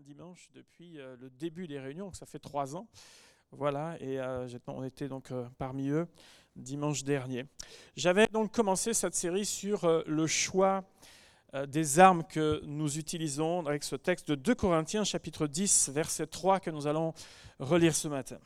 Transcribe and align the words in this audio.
dimanche 0.00 0.48
depuis 0.54 0.98
euh, 0.98 1.16
le 1.20 1.30
début 1.30 1.66
des 1.66 1.78
réunions, 1.78 2.12
ça 2.12 2.26
fait 2.26 2.38
trois 2.38 2.76
ans. 2.76 2.88
Voilà, 3.52 3.96
et 4.00 4.18
euh, 4.18 4.48
on 4.66 4.82
était 4.84 5.08
donc 5.08 5.30
euh, 5.30 5.46
parmi 5.58 5.88
eux 5.88 6.06
dimanche 6.56 7.04
dernier. 7.04 7.44
J'avais 7.96 8.26
donc 8.28 8.52
commencé 8.52 8.94
cette 8.94 9.14
série 9.14 9.44
sur 9.44 9.86
le 10.06 10.26
choix 10.26 10.84
des 11.68 11.98
armes 11.98 12.24
que 12.24 12.62
nous 12.64 12.96
utilisons 12.96 13.66
avec 13.66 13.84
ce 13.84 13.94
texte 13.94 14.30
de 14.30 14.36
2 14.36 14.54
Corinthiens 14.54 15.04
chapitre 15.04 15.46
10 15.46 15.90
verset 15.90 16.26
3 16.26 16.60
que 16.60 16.70
nous 16.70 16.86
allons 16.86 17.12
relire 17.58 17.94
ce 17.94 18.08
matin. 18.08 18.38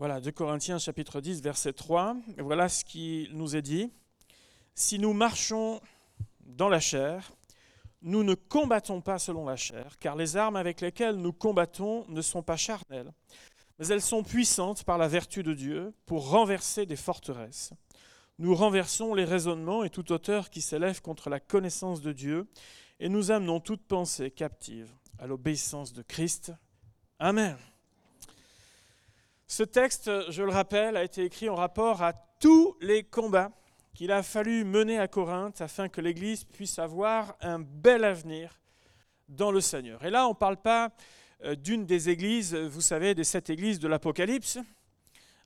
Voilà, 0.00 0.18
2 0.18 0.32
Corinthiens 0.32 0.78
chapitre 0.78 1.20
10, 1.20 1.42
verset 1.42 1.74
3. 1.74 2.16
Voilà 2.38 2.70
ce 2.70 2.86
qui 2.86 3.28
nous 3.32 3.54
est 3.54 3.60
dit. 3.60 3.92
Si 4.74 4.98
nous 4.98 5.12
marchons 5.12 5.78
dans 6.40 6.70
la 6.70 6.80
chair, 6.80 7.30
nous 8.00 8.24
ne 8.24 8.32
combattons 8.32 9.02
pas 9.02 9.18
selon 9.18 9.44
la 9.44 9.56
chair, 9.56 9.98
car 9.98 10.16
les 10.16 10.38
armes 10.38 10.56
avec 10.56 10.80
lesquelles 10.80 11.16
nous 11.16 11.34
combattons 11.34 12.06
ne 12.08 12.22
sont 12.22 12.42
pas 12.42 12.56
charnelles, 12.56 13.12
mais 13.78 13.88
elles 13.88 14.00
sont 14.00 14.22
puissantes 14.22 14.84
par 14.84 14.96
la 14.96 15.06
vertu 15.06 15.42
de 15.42 15.52
Dieu 15.52 15.92
pour 16.06 16.30
renverser 16.30 16.86
des 16.86 16.96
forteresses. 16.96 17.74
Nous 18.38 18.54
renversons 18.54 19.12
les 19.12 19.24
raisonnements 19.24 19.84
et 19.84 19.90
toute 19.90 20.12
hauteur 20.12 20.48
qui 20.48 20.62
s'élève 20.62 21.02
contre 21.02 21.28
la 21.28 21.40
connaissance 21.40 22.00
de 22.00 22.12
Dieu, 22.12 22.48
et 23.00 23.10
nous 23.10 23.32
amenons 23.32 23.60
toute 23.60 23.86
pensée 23.86 24.30
captive 24.30 24.90
à 25.18 25.26
l'obéissance 25.26 25.92
de 25.92 26.00
Christ. 26.00 26.54
Amen. 27.18 27.58
Ce 29.50 29.64
texte, 29.64 30.08
je 30.30 30.44
le 30.44 30.50
rappelle, 30.52 30.96
a 30.96 31.02
été 31.02 31.24
écrit 31.24 31.48
en 31.48 31.56
rapport 31.56 32.04
à 32.04 32.12
tous 32.38 32.76
les 32.80 33.02
combats 33.02 33.50
qu'il 33.94 34.12
a 34.12 34.22
fallu 34.22 34.62
mener 34.62 34.96
à 34.96 35.08
Corinthe 35.08 35.60
afin 35.60 35.88
que 35.88 36.00
l'Église 36.00 36.44
puisse 36.44 36.78
avoir 36.78 37.34
un 37.40 37.58
bel 37.58 38.04
avenir 38.04 38.60
dans 39.28 39.50
le 39.50 39.60
Seigneur. 39.60 40.04
Et 40.04 40.10
là, 40.10 40.28
on 40.28 40.30
ne 40.30 40.34
parle 40.36 40.56
pas 40.56 40.92
euh, 41.42 41.56
d'une 41.56 41.84
des 41.84 42.10
églises, 42.10 42.54
vous 42.54 42.80
savez, 42.80 43.12
des 43.16 43.24
sept 43.24 43.50
églises 43.50 43.80
de 43.80 43.88
l'Apocalypse, 43.88 44.60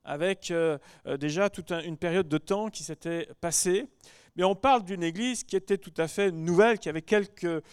avec 0.03 0.51
euh, 0.51 0.77
euh, 1.07 1.17
déjà 1.17 1.49
toute 1.49 1.71
une 1.71 1.97
période 1.97 2.29
de 2.29 2.37
temps 2.37 2.69
qui 2.69 2.83
s'était 2.83 3.27
passée, 3.41 3.87
mais 4.35 4.43
on 4.43 4.55
parle 4.55 4.83
d'une 4.83 5.03
église 5.03 5.43
qui 5.43 5.55
était 5.55 5.77
tout 5.77 5.93
à 5.97 6.07
fait 6.07 6.31
nouvelle, 6.31 6.77
qui 6.79 6.89
avait 6.89 7.01
quelques 7.01 7.63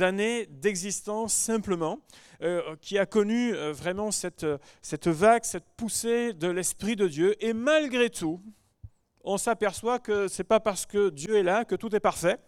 années 0.00 0.46
d'existence 0.46 1.32
simplement, 1.32 2.00
euh, 2.42 2.74
qui 2.80 2.98
a 2.98 3.06
connu 3.06 3.54
euh, 3.54 3.72
vraiment 3.72 4.10
cette, 4.10 4.44
vague, 5.06 5.44
cette 5.44 5.68
poussée 5.76 6.32
de 6.32 6.48
l'Esprit 6.48 6.96
de 6.96 7.06
Dieu. 7.06 7.36
Et 7.44 7.52
malgré 7.52 8.10
tout, 8.10 8.42
on 9.22 9.38
s'aperçoit 9.38 10.00
que 10.00 10.26
ce 10.26 10.42
n'est 10.42 10.46
pas 10.46 10.58
parce 10.60 10.86
que 10.86 11.10
Dieu 11.10 11.36
est 11.36 11.42
là 11.42 11.64
que 11.64 11.76
tout 11.76 11.94
est 11.94 12.00
parfait, 12.00 12.38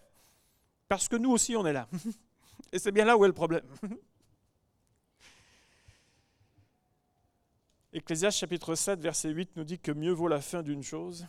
parce 0.89 1.07
que 1.07 1.15
nous 1.15 1.31
aussi 1.31 1.55
on 1.55 1.65
est 1.65 1.73
là. 1.73 1.87
Et 2.73 2.79
c'est 2.79 2.91
bien 2.91 3.05
là 3.05 3.17
où 3.17 3.23
est 3.23 3.29
le 3.29 3.33
problème. 3.33 3.63
Ecclésiaste 7.93 8.37
chapitre 8.37 8.75
7, 8.75 9.01
verset 9.01 9.29
8 9.29 9.57
nous 9.57 9.65
dit 9.65 9.77
que 9.79 9.91
mieux 9.91 10.13
vaut 10.13 10.29
la 10.29 10.39
fin 10.41 10.63
d'une 10.63 10.83
chose 10.83 11.27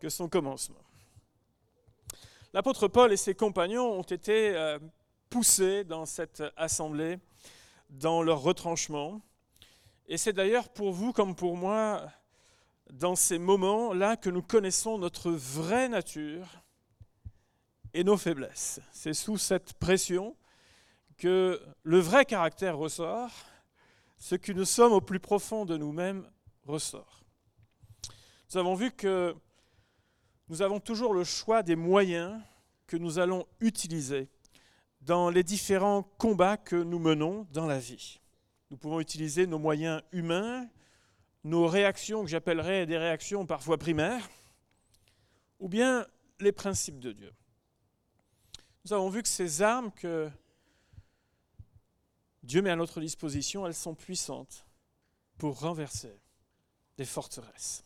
que 0.00 0.08
son 0.08 0.28
commencement. 0.28 0.87
L'apôtre 2.54 2.88
Paul 2.88 3.12
et 3.12 3.18
ses 3.18 3.34
compagnons 3.34 3.98
ont 3.98 4.02
été 4.02 4.56
euh, 4.56 4.78
poussés 5.28 5.84
dans 5.84 6.06
cette 6.06 6.42
assemblée, 6.56 7.18
dans 7.90 8.22
leur 8.22 8.40
retranchement. 8.40 9.20
Et 10.06 10.16
c'est 10.16 10.32
d'ailleurs 10.32 10.70
pour 10.70 10.92
vous 10.92 11.12
comme 11.12 11.34
pour 11.34 11.58
moi, 11.58 12.10
dans 12.90 13.16
ces 13.16 13.38
moments-là, 13.38 14.16
que 14.16 14.30
nous 14.30 14.42
connaissons 14.42 14.96
notre 14.96 15.30
vraie 15.30 15.90
nature 15.90 16.46
et 17.92 18.02
nos 18.02 18.16
faiblesses. 18.16 18.80
C'est 18.92 19.12
sous 19.12 19.36
cette 19.36 19.74
pression 19.74 20.34
que 21.18 21.60
le 21.82 21.98
vrai 21.98 22.24
caractère 22.24 22.78
ressort, 22.78 23.30
ce 24.16 24.36
que 24.36 24.52
nous 24.52 24.64
sommes 24.64 24.92
au 24.92 25.02
plus 25.02 25.20
profond 25.20 25.66
de 25.66 25.76
nous-mêmes 25.76 26.26
ressort. 26.64 27.24
Nous 28.50 28.56
avons 28.56 28.74
vu 28.74 28.90
que 28.90 29.34
nous 30.48 30.62
avons 30.62 30.80
toujours 30.80 31.12
le 31.12 31.24
choix 31.24 31.62
des 31.62 31.76
moyens 31.76 32.40
que 32.86 32.96
nous 32.96 33.18
allons 33.18 33.46
utiliser 33.60 34.28
dans 35.02 35.30
les 35.30 35.42
différents 35.42 36.02
combats 36.02 36.56
que 36.56 36.76
nous 36.76 36.98
menons 36.98 37.46
dans 37.52 37.66
la 37.66 37.78
vie. 37.78 38.20
Nous 38.70 38.76
pouvons 38.76 39.00
utiliser 39.00 39.46
nos 39.46 39.58
moyens 39.58 40.02
humains, 40.12 40.68
nos 41.44 41.66
réactions 41.66 42.22
que 42.22 42.28
j'appellerais 42.28 42.86
des 42.86 42.98
réactions 42.98 43.46
parfois 43.46 43.78
primaires, 43.78 44.28
ou 45.60 45.68
bien 45.68 46.06
les 46.40 46.52
principes 46.52 46.98
de 46.98 47.12
Dieu. 47.12 47.32
Nous 48.84 48.92
avons 48.92 49.10
vu 49.10 49.22
que 49.22 49.28
ces 49.28 49.62
armes 49.62 49.92
que 49.92 50.30
Dieu 52.42 52.62
met 52.62 52.70
à 52.70 52.76
notre 52.76 53.00
disposition, 53.00 53.66
elles 53.66 53.74
sont 53.74 53.94
puissantes 53.94 54.64
pour 55.36 55.60
renverser 55.60 56.18
des 56.96 57.04
forteresses. 57.04 57.84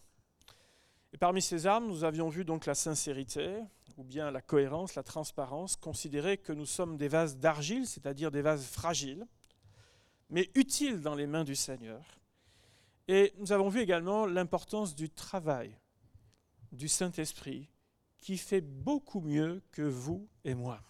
Et 1.12 1.19
parmi 1.19 1.43
ces 1.43 1.67
armes, 1.67 1.87
nous 1.87 2.05
avions 2.05 2.28
vu 2.28 2.45
donc 2.45 2.67
la 2.67 2.75
sincérité, 2.75 3.59
ou 3.97 4.05
bien 4.05 4.31
la 4.31 4.41
cohérence, 4.41 4.95
la 4.95 5.03
transparence, 5.03 5.77
considérer 5.77 6.39
que 6.39 6.53
nous 6.53 6.67
sommes 6.67 6.97
des 6.97 7.09
vases 7.09 7.37
d'argile, 7.37 7.87
c'est-à-dire 7.87 8.31
des 8.31 8.43
vases 8.43 8.65
fragiles, 8.65 9.27
mais 10.31 10.51
utiles 10.55 11.01
dans 11.01 11.15
les 11.15 11.27
mains 11.27 11.45
du 11.45 11.55
Seigneur. 11.55 12.03
Et 13.09 13.34
nous 13.39 13.53
avons 13.53 13.69
vu 13.69 13.81
également 13.81 14.25
l'importance 14.25 14.95
du 14.95 15.11
travail 15.11 15.77
du 16.71 16.89
Saint-Esprit, 16.89 17.69
qui 18.21 18.39
fait 18.39 18.62
beaucoup 18.62 19.21
mieux 19.21 19.62
que 19.72 19.83
vous 19.83 20.27
et 20.45 20.55
moi. 20.55 20.81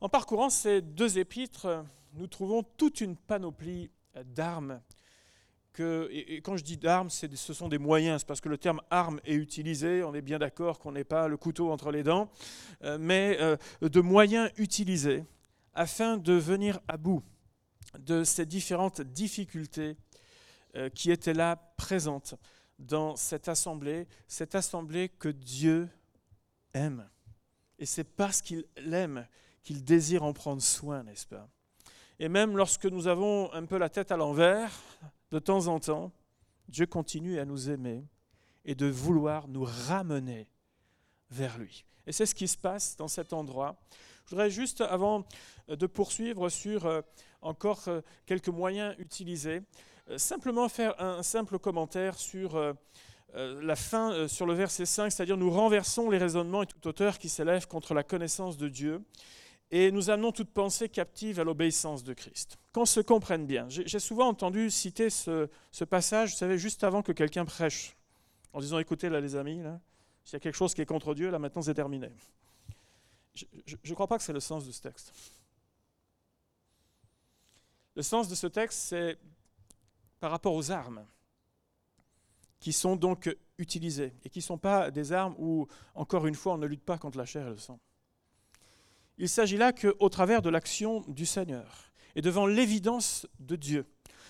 En 0.00 0.08
parcourant 0.08 0.50
ces 0.50 0.82
deux 0.82 1.18
épîtres, 1.18 1.84
nous 2.12 2.26
trouvons 2.26 2.62
toute 2.62 3.00
une 3.00 3.16
panoplie 3.16 3.90
d'armes 4.14 4.80
quand 5.76 6.56
je 6.56 6.62
dis 6.62 6.76
d'armes, 6.76 7.08
ce 7.08 7.54
sont 7.54 7.68
des 7.68 7.78
moyens, 7.78 8.20
c'est 8.20 8.26
parce 8.26 8.40
que 8.40 8.48
le 8.48 8.58
terme 8.58 8.82
arme 8.90 9.20
est 9.24 9.34
utilisé, 9.34 10.02
on 10.02 10.14
est 10.14 10.20
bien 10.22 10.38
d'accord 10.38 10.78
qu'on 10.78 10.92
n'est 10.92 11.04
pas 11.04 11.28
le 11.28 11.36
couteau 11.36 11.70
entre 11.70 11.90
les 11.90 12.02
dents, 12.02 12.30
euh, 12.84 12.98
mais 13.00 13.38
euh, 13.40 13.56
de 13.80 14.00
moyens 14.00 14.50
utilisés 14.56 15.24
afin 15.74 16.18
de 16.18 16.34
venir 16.34 16.80
à 16.88 16.96
bout 16.96 17.22
de 17.98 18.24
ces 18.24 18.44
différentes 18.44 19.00
difficultés 19.00 19.96
euh, 20.76 20.90
qui 20.90 21.10
étaient 21.10 21.34
là 21.34 21.56
présentes 21.76 22.34
dans 22.78 23.16
cette 23.16 23.48
assemblée, 23.48 24.06
cette 24.26 24.54
assemblée 24.54 25.08
que 25.08 25.28
Dieu 25.28 25.88
aime. 26.74 27.08
Et 27.78 27.86
c'est 27.86 28.04
parce 28.04 28.42
qu'il 28.42 28.64
l'aime 28.76 29.26
qu'il 29.62 29.84
désire 29.84 30.22
en 30.22 30.32
prendre 30.32 30.60
soin, 30.60 31.02
n'est-ce 31.04 31.26
pas? 31.26 31.48
Et 32.18 32.28
même 32.28 32.56
lorsque 32.56 32.86
nous 32.86 33.06
avons 33.06 33.52
un 33.52 33.64
peu 33.64 33.78
la 33.78 33.88
tête 33.88 34.12
à 34.12 34.16
l'envers, 34.16 34.70
de 35.32 35.38
temps 35.38 35.66
en 35.66 35.80
temps, 35.80 36.12
Dieu 36.68 36.86
continue 36.86 37.38
à 37.38 37.46
nous 37.46 37.70
aimer 37.70 38.04
et 38.64 38.74
de 38.74 38.86
vouloir 38.86 39.48
nous 39.48 39.64
ramener 39.64 40.46
vers 41.30 41.58
lui. 41.58 41.84
Et 42.06 42.12
c'est 42.12 42.26
ce 42.26 42.34
qui 42.34 42.46
se 42.46 42.58
passe 42.58 42.96
dans 42.96 43.08
cet 43.08 43.32
endroit. 43.32 43.80
Je 44.26 44.30
voudrais 44.30 44.50
juste, 44.50 44.82
avant 44.82 45.24
de 45.68 45.86
poursuivre 45.86 46.50
sur 46.50 46.84
euh, 46.84 47.00
encore 47.40 47.82
euh, 47.88 48.02
quelques 48.26 48.48
moyens 48.48 48.94
utilisés, 48.98 49.62
euh, 50.10 50.18
simplement 50.18 50.68
faire 50.68 51.00
un 51.00 51.22
simple 51.22 51.58
commentaire 51.58 52.18
sur 52.18 52.74
la 53.34 53.76
fin, 53.76 54.28
sur 54.28 54.44
le 54.44 54.52
verset 54.52 54.84
5, 54.84 55.10
c'est-à-dire 55.10 55.38
nous 55.38 55.50
renversons 55.50 56.10
les 56.10 56.18
raisonnements 56.18 56.62
et 56.62 56.66
toute 56.66 56.84
hauteur 56.84 57.18
qui 57.18 57.30
s'élève 57.30 57.66
contre 57.66 57.94
la 57.94 58.02
connaissance 58.02 58.58
de 58.58 58.68
Dieu 58.68 59.02
et 59.72 59.90
nous 59.90 60.10
amenons 60.10 60.32
toute 60.32 60.50
pensée 60.50 60.90
captive 60.90 61.40
à 61.40 61.44
l'obéissance 61.44 62.04
de 62.04 62.12
Christ. 62.12 62.58
Qu'on 62.72 62.84
se 62.84 63.00
comprenne 63.00 63.46
bien. 63.46 63.66
J'ai 63.70 63.98
souvent 63.98 64.28
entendu 64.28 64.70
citer 64.70 65.08
ce, 65.08 65.48
passage, 65.88 66.32
vous 66.32 66.36
savez, 66.36 66.58
juste 66.58 66.84
avant 66.84 67.02
que 67.02 67.10
quelqu'un 67.10 67.46
prêche, 67.46 67.96
en 68.52 68.60
disant, 68.60 68.78
écoutez 68.78 69.08
là 69.08 69.18
les 69.18 69.34
amis, 69.34 69.62
s'il 70.24 70.34
y 70.34 70.36
a 70.36 70.40
quelque 70.40 70.56
chose 70.56 70.74
qui 70.74 70.82
est 70.82 70.86
contre 70.86 71.14
Dieu, 71.14 71.30
là 71.30 71.38
maintenant 71.38 71.62
c'est 71.62 71.72
terminé. 71.72 72.10
Je 73.34 73.46
ne 73.88 73.94
crois 73.94 74.06
pas 74.06 74.18
que 74.18 74.24
c'est 74.24 74.34
le 74.34 74.40
sens 74.40 74.66
de 74.66 74.72
ce 74.72 74.82
texte. 74.82 75.10
Le 77.96 78.02
sens 78.02 78.28
de 78.28 78.34
ce 78.34 78.46
texte, 78.46 78.78
c'est 78.78 79.18
par 80.20 80.30
rapport 80.30 80.54
aux 80.54 80.70
armes 80.70 81.06
qui 82.60 82.74
sont 82.74 82.94
donc 82.94 83.34
utilisées 83.56 84.12
et 84.22 84.28
qui 84.28 84.40
ne 84.40 84.44
sont 84.44 84.58
pas 84.58 84.90
des 84.90 85.12
armes 85.12 85.34
où, 85.38 85.66
encore 85.94 86.26
une 86.26 86.34
fois, 86.34 86.54
on 86.54 86.58
ne 86.58 86.66
lutte 86.66 86.84
pas 86.84 86.98
contre 86.98 87.16
la 87.16 87.24
chair 87.24 87.46
et 87.46 87.50
le 87.50 87.56
sang. 87.56 87.80
Il 89.18 89.28
s'agit 89.28 89.56
là 89.56 89.72
qu'au 89.72 90.08
travers 90.08 90.42
de 90.42 90.50
l'action 90.50 91.02
du 91.08 91.26
Seigneur 91.26 91.92
et 92.14 92.22
devant 92.22 92.46
l'évidence 92.46 93.26
de 93.40 93.56
Dieu, 93.56 93.86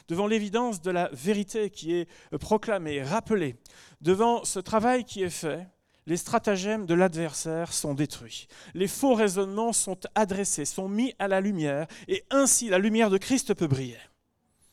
devant 0.09 0.27
l'évidence 0.27 0.81
de 0.81 0.91
la 0.91 1.09
vérité 1.13 1.71
qui 1.71 1.95
est 1.95 2.09
proclamée, 2.39 3.03
rappelée, 3.03 3.57
devant 4.01 4.45
ce 4.45 4.59
travail 4.59 5.05
qui 5.05 5.23
est 5.23 5.31
fait, 5.31 5.69
les 6.07 6.17
stratagèmes 6.17 6.87
de 6.87 6.95
l'adversaire 6.95 7.73
sont 7.73 7.95
détruits. 7.95 8.49
Les 8.75 8.89
faux 8.89 9.15
raisonnements 9.15 9.73
sont 9.73 9.99
adressés, 10.15 10.65
sont 10.65 10.89
mis 10.89 11.15
à 11.19 11.29
la 11.29 11.41
lumière, 11.41 11.87
et 12.09 12.25
ainsi 12.31 12.69
la 12.69 12.79
lumière 12.79 13.09
de 13.09 13.19
Christ 13.19 13.55
peut 13.55 13.69
briller. 13.69 13.99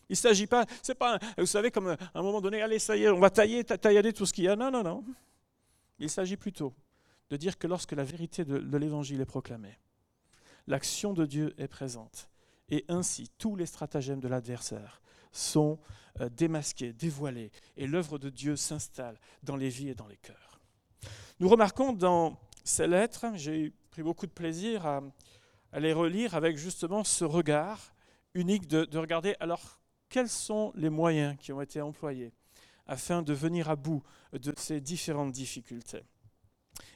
Il 0.09 0.13
ne 0.13 0.17
s'agit 0.17 0.47
pas, 0.47 0.65
c'est 0.81 0.95
pas, 0.95 1.19
vous 1.37 1.45
savez, 1.45 1.69
comme 1.69 1.89
à 1.89 1.97
un 2.15 2.23
moment 2.23 2.41
donné, 2.41 2.63
allez, 2.63 2.79
ça 2.79 2.97
y 2.97 3.03
est, 3.03 3.09
on 3.09 3.19
va 3.19 3.29
tailler, 3.29 3.63
tailler 3.63 4.11
tout 4.11 4.25
ce 4.25 4.33
qu'il 4.33 4.45
y 4.45 4.47
a. 4.47 4.55
Non, 4.55 4.71
non, 4.71 4.81
non. 4.81 5.03
Il 5.99 6.09
s'agit 6.09 6.37
plutôt 6.37 6.73
de 7.29 7.37
dire 7.37 7.59
que 7.59 7.67
lorsque 7.67 7.91
la 7.91 8.03
vérité 8.03 8.43
de 8.43 8.77
l'évangile 8.77 9.21
est 9.21 9.25
proclamée, 9.25 9.77
l'action 10.69 11.13
de 11.13 11.25
Dieu 11.25 11.53
est 11.57 11.67
présente. 11.67 12.29
Et 12.69 12.85
ainsi, 12.87 13.29
tous 13.37 13.55
les 13.55 13.65
stratagèmes 13.65 14.21
de 14.21 14.27
l'adversaire 14.27 15.01
sont 15.31 15.79
euh, 16.21 16.29
démasqués, 16.29 16.93
dévoilés, 16.93 17.51
et 17.75 17.87
l'œuvre 17.87 18.17
de 18.17 18.29
Dieu 18.29 18.55
s'installe 18.55 19.19
dans 19.43 19.55
les 19.55 19.69
vies 19.69 19.89
et 19.89 19.95
dans 19.95 20.07
les 20.07 20.17
cœurs. 20.17 20.61
Nous 21.39 21.49
remarquons 21.49 21.91
dans 21.91 22.39
ces 22.63 22.87
lettres, 22.87 23.25
j'ai 23.35 23.73
pris 23.89 24.03
beaucoup 24.03 24.27
de 24.27 24.31
plaisir 24.31 24.85
à, 24.85 25.01
les 25.79 25.93
relire 25.93 26.35
avec 26.35 26.57
justement 26.57 27.03
ce 27.03 27.25
regard 27.25 27.93
unique 28.33 28.67
de, 28.67 28.85
de 28.85 28.97
regarder 28.97 29.35
alors 29.39 29.79
quels 30.07 30.29
sont 30.29 30.71
les 30.75 30.89
moyens 30.89 31.35
qui 31.39 31.51
ont 31.51 31.61
été 31.61 31.81
employés 31.81 32.31
afin 32.87 33.21
de 33.21 33.33
venir 33.33 33.69
à 33.69 33.75
bout 33.75 34.01
de 34.33 34.51
ces 34.57 34.81
différentes 34.81 35.31
difficultés. 35.31 36.03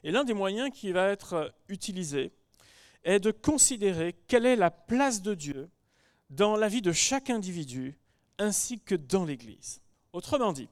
Et 0.04 0.12
l'un 0.12 0.24
des 0.24 0.34
moyens 0.34 0.72
qui 0.72 0.92
va 0.92 1.10
être 1.10 1.54
utilisé 1.70 2.34
est 3.04 3.20
de 3.20 3.32
considérer 3.32 4.16
quelle 4.28 4.46
est 4.46 4.56
la 4.56 4.72
place 4.72 5.22
de 5.22 5.34
Dieu 5.34 5.70
dans 6.30 6.56
la 6.56 6.68
vie 6.68 6.82
de 6.82 6.92
chaque 6.92 7.30
individu 7.30 7.98
ainsi 8.40 8.80
que 8.80 8.96
dans 8.96 9.26
l'Église. 9.26 9.82
Autrement 10.14 10.54
dit, 10.54 10.70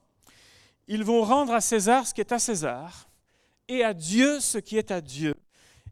ils 0.88 1.04
vont 1.04 1.22
rendre 1.22 1.52
à 1.52 1.60
César 1.60 2.06
ce 2.06 2.14
qui 2.14 2.20
est 2.20 2.32
à 2.32 2.38
César 2.38 3.08
et 3.68 3.84
à 3.84 3.94
Dieu 3.94 4.40
ce 4.40 4.58
qui 4.58 4.76
est 4.76 4.90
à 4.90 5.00
Dieu 5.00 5.34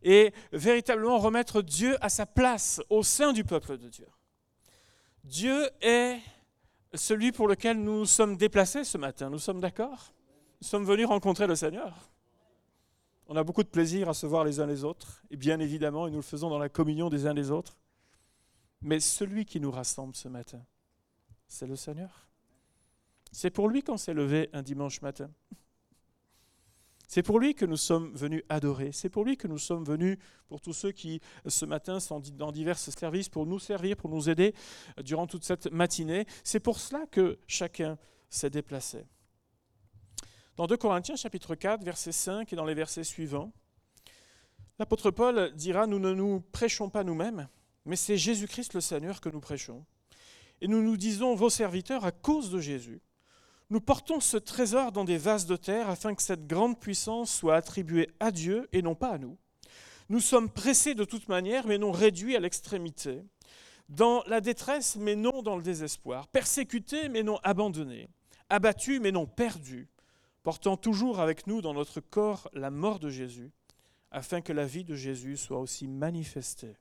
et 0.03 0.33
véritablement 0.53 1.19
remettre 1.19 1.63
Dieu 1.63 1.97
à 2.01 2.09
sa 2.09 2.27
place 2.27 2.81
au 2.89 3.03
sein 3.03 3.33
du 3.33 3.45
peuple 3.45 3.77
de 3.77 3.89
Dieu. 3.89 4.07
Dieu 5.25 5.69
est 5.81 6.19
celui 6.95 7.33
pour 7.33 7.47
lequel 7.47 7.79
nous 7.83 8.07
sommes 8.07 8.37
déplacés 8.37 8.85
ce 8.85 8.99
matin. 8.99 9.31
Nous 9.31 9.39
sommes 9.39 9.61
d'accord? 9.61 10.13
Nous 10.61 10.67
sommes 10.67 10.85
venus 10.85 11.07
rencontrer 11.07 11.47
le 11.47 11.55
Seigneur. 11.55 12.11
On 13.33 13.37
a 13.37 13.45
beaucoup 13.45 13.63
de 13.63 13.69
plaisir 13.69 14.09
à 14.09 14.15
se 14.15 14.27
voir 14.27 14.45
les 14.45 14.59
uns 14.59 14.67
les 14.67 14.83
autres, 14.83 15.23
et 15.31 15.37
bien 15.37 15.61
évidemment, 15.61 16.09
et 16.09 16.11
nous 16.11 16.17
le 16.17 16.23
faisons 16.23 16.51
dans 16.51 16.59
la 16.59 16.69
communion 16.69 17.09
des 17.09 17.27
uns 17.27 17.33
des 17.33 17.53
autres. 17.53 17.79
Mais 18.83 18.99
celui 18.99 19.45
qui 19.45 19.61
nous 19.61 19.71
rassemble 19.71 20.17
ce 20.17 20.27
matin, 20.27 20.61
c'est 21.47 21.69
le 21.69 21.77
Seigneur. 21.77 22.29
C'est 23.31 23.51
pour 23.51 23.69
lui 23.69 23.85
qu'on 23.85 23.97
s'est 23.97 24.15
levé 24.15 24.51
un 24.53 24.63
dimanche 24.63 25.01
matin. 25.01 25.31
C'est 27.07 27.23
pour 27.23 27.39
lui 27.39 27.55
que 27.55 27.65
nous 27.65 27.77
sommes 27.77 28.13
venus 28.15 28.43
adorer. 28.49 28.91
C'est 28.91 29.11
pour 29.11 29.25
lui 29.25 29.37
que 29.37 29.47
nous 29.47 29.59
sommes 29.59 29.85
venus, 29.85 30.19
pour 30.49 30.61
tous 30.61 30.73
ceux 30.73 30.91
qui 30.91 31.21
ce 31.47 31.65
matin 31.65 32.01
sont 32.01 32.19
dans 32.35 32.51
divers 32.51 32.81
services, 32.81 33.29
pour 33.29 33.47
nous 33.47 33.61
servir, 33.61 33.97
pour 33.97 34.11
nous 34.11 34.29
aider 34.29 34.57
durant 35.05 35.29
toute 35.29 35.45
cette 35.45 35.71
matinée. 35.71 36.27
C'est 36.43 36.59
pour 36.59 36.81
cela 36.81 37.07
que 37.07 37.39
chacun 37.47 37.97
s'est 38.29 38.51
déplacé. 38.51 39.07
Dans 40.61 40.67
2 40.67 40.77
Corinthiens 40.77 41.17
chapitre 41.17 41.55
4, 41.55 41.83
verset 41.83 42.13
5 42.13 42.53
et 42.53 42.55
dans 42.55 42.67
les 42.67 42.75
versets 42.75 43.03
suivants, 43.03 43.51
l'apôtre 44.79 45.11
Paul 45.11 45.55
dira, 45.55 45.87
nous 45.87 45.99
ne 45.99 46.13
nous 46.13 46.43
prêchons 46.53 46.91
pas 46.91 47.03
nous-mêmes, 47.03 47.49
mais 47.87 47.97
c'est 47.97 48.19
Jésus-Christ 48.19 48.75
le 48.75 48.83
Seigneur 48.83 49.23
que 49.23 49.31
nous 49.31 49.41
prêchons. 49.41 49.87
Et 50.61 50.69
nous 50.69 50.83
nous 50.83 50.99
disons 50.99 51.35
vos 51.35 51.49
serviteurs 51.49 52.05
à 52.05 52.13
cause 52.13 52.51
de 52.51 52.61
Jésus 52.61 53.01
nous 53.71 53.81
portons 53.81 54.21
ce 54.21 54.37
trésor 54.37 54.93
dans 54.93 55.07
des 55.07 55.17
vases 55.17 55.47
de 55.47 55.57
terre 55.57 55.89
afin 55.89 56.15
que 56.15 56.23
cette 56.23 56.47
grande 56.47 56.79
puissance 56.79 57.35
soit 57.35 57.57
attribuée 57.57 58.11
à 58.21 58.31
Dieu 58.31 58.69
et 58.75 58.83
non 58.83 58.95
pas 58.95 59.13
à 59.13 59.19
nous. 59.19 59.39
Nous 60.11 60.21
sommes 60.21 60.51
pressés 60.51 60.95
de 60.95 61.05
toute 61.05 61.31
manière, 61.31 61.67
mais 61.67 61.79
non 61.79 61.91
réduits 61.91 62.37
à 62.37 62.41
l'extrémité, 62.41 63.23
dans 63.89 64.23
la 64.27 64.43
détresse, 64.43 64.97
mais 64.97 65.17
non 65.17 65.41
dans 65.41 65.57
le 65.57 65.63
désespoir, 65.63 66.29
persécutés, 66.29 67.09
mais 67.09 67.23
non 67.23 67.39
abandonnés, 67.45 68.11
abattus, 68.51 69.01
mais 69.01 69.13
non 69.13 69.25
perdus, 69.25 69.89
portant 70.43 70.77
toujours 70.77 71.21
avec 71.21 71.47
nous 71.47 71.61
dans 71.61 71.75
notre 71.75 72.01
corps 72.01 72.49
la 72.53 72.71
mort 72.71 72.99
de 72.99 73.11
Jésus, 73.11 73.51
afin 74.11 74.41
que 74.41 74.53
la 74.53 74.67
vie 74.67 74.85
de 74.85 74.95
Jésus 74.95 75.37
soit 75.37 75.59
aussi 75.59 75.87
manifestée 75.87 76.77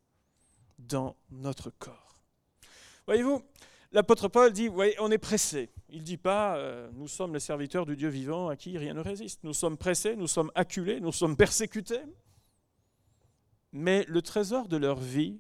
dans 0.77 1.15
notre 1.29 1.69
corps. 1.69 2.23
Voyez-vous, 3.06 3.44
l'apôtre 3.91 4.27
Paul 4.27 4.53
dit, 4.53 4.69
on 5.00 5.11
est 5.11 5.17
pressé. 5.17 5.69
Il 5.89 6.00
ne 6.00 6.06
dit 6.06 6.17
pas, 6.17 6.57
euh, 6.57 6.89
nous 6.94 7.07
sommes 7.07 7.33
les 7.33 7.39
serviteurs 7.39 7.85
du 7.85 7.95
Dieu 7.95 8.09
vivant 8.09 8.50
à 8.50 8.56
qui 8.56 8.77
rien 8.77 8.94
ne 8.94 9.01
résiste. 9.01 9.44
Nous 9.44 9.53
sommes 9.53 9.77
pressés, 9.77 10.15
nous 10.15 10.27
sommes 10.27 10.51
acculés, 10.55 11.00
nous 11.00 11.12
sommes 11.12 11.35
persécutés. 11.35 12.01
Mais 13.71 14.05
le 14.07 14.21
trésor 14.21 14.67
de 14.67 14.77
leur 14.77 15.00
vie 15.00 15.39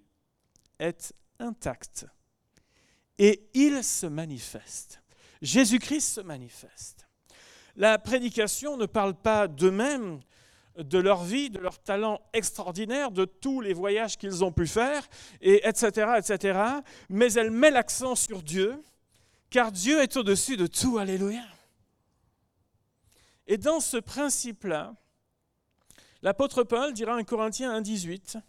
est 0.79 1.13
intact. 1.39 2.05
Et 3.17 3.49
il 3.53 3.83
se 3.83 4.05
manifeste. 4.05 5.01
Jésus-Christ 5.41 6.15
se 6.15 6.21
manifeste. 6.21 7.08
La 7.75 7.97
prédication 7.97 8.77
ne 8.77 8.85
parle 8.85 9.13
pas 9.13 9.47
d'eux-mêmes, 9.47 10.19
de 10.77 10.97
leur 10.97 11.23
vie, 11.23 11.49
de 11.49 11.59
leur 11.59 11.79
talent 11.79 12.21
extraordinaire, 12.33 13.11
de 13.11 13.25
tous 13.25 13.61
les 13.61 13.73
voyages 13.73 14.17
qu'ils 14.17 14.43
ont 14.43 14.51
pu 14.51 14.67
faire, 14.67 15.07
et 15.41 15.67
etc., 15.67 16.11
etc. 16.17 16.59
Mais 17.09 17.33
elle 17.33 17.51
met 17.51 17.71
l'accent 17.71 18.15
sur 18.15 18.41
Dieu, 18.41 18.81
car 19.49 19.71
Dieu 19.71 20.01
est 20.01 20.15
au-dessus 20.17 20.57
de 20.57 20.67
tout. 20.67 20.97
Alléluia. 20.97 21.43
Et 23.47 23.57
dans 23.57 23.79
ce 23.79 23.97
principe-là, 23.97 24.93
l'apôtre 26.21 26.63
Paul 26.63 26.93
dira 26.93 27.17
en 27.17 27.23
Corinthiens 27.23 27.81
1,18 27.81 28.39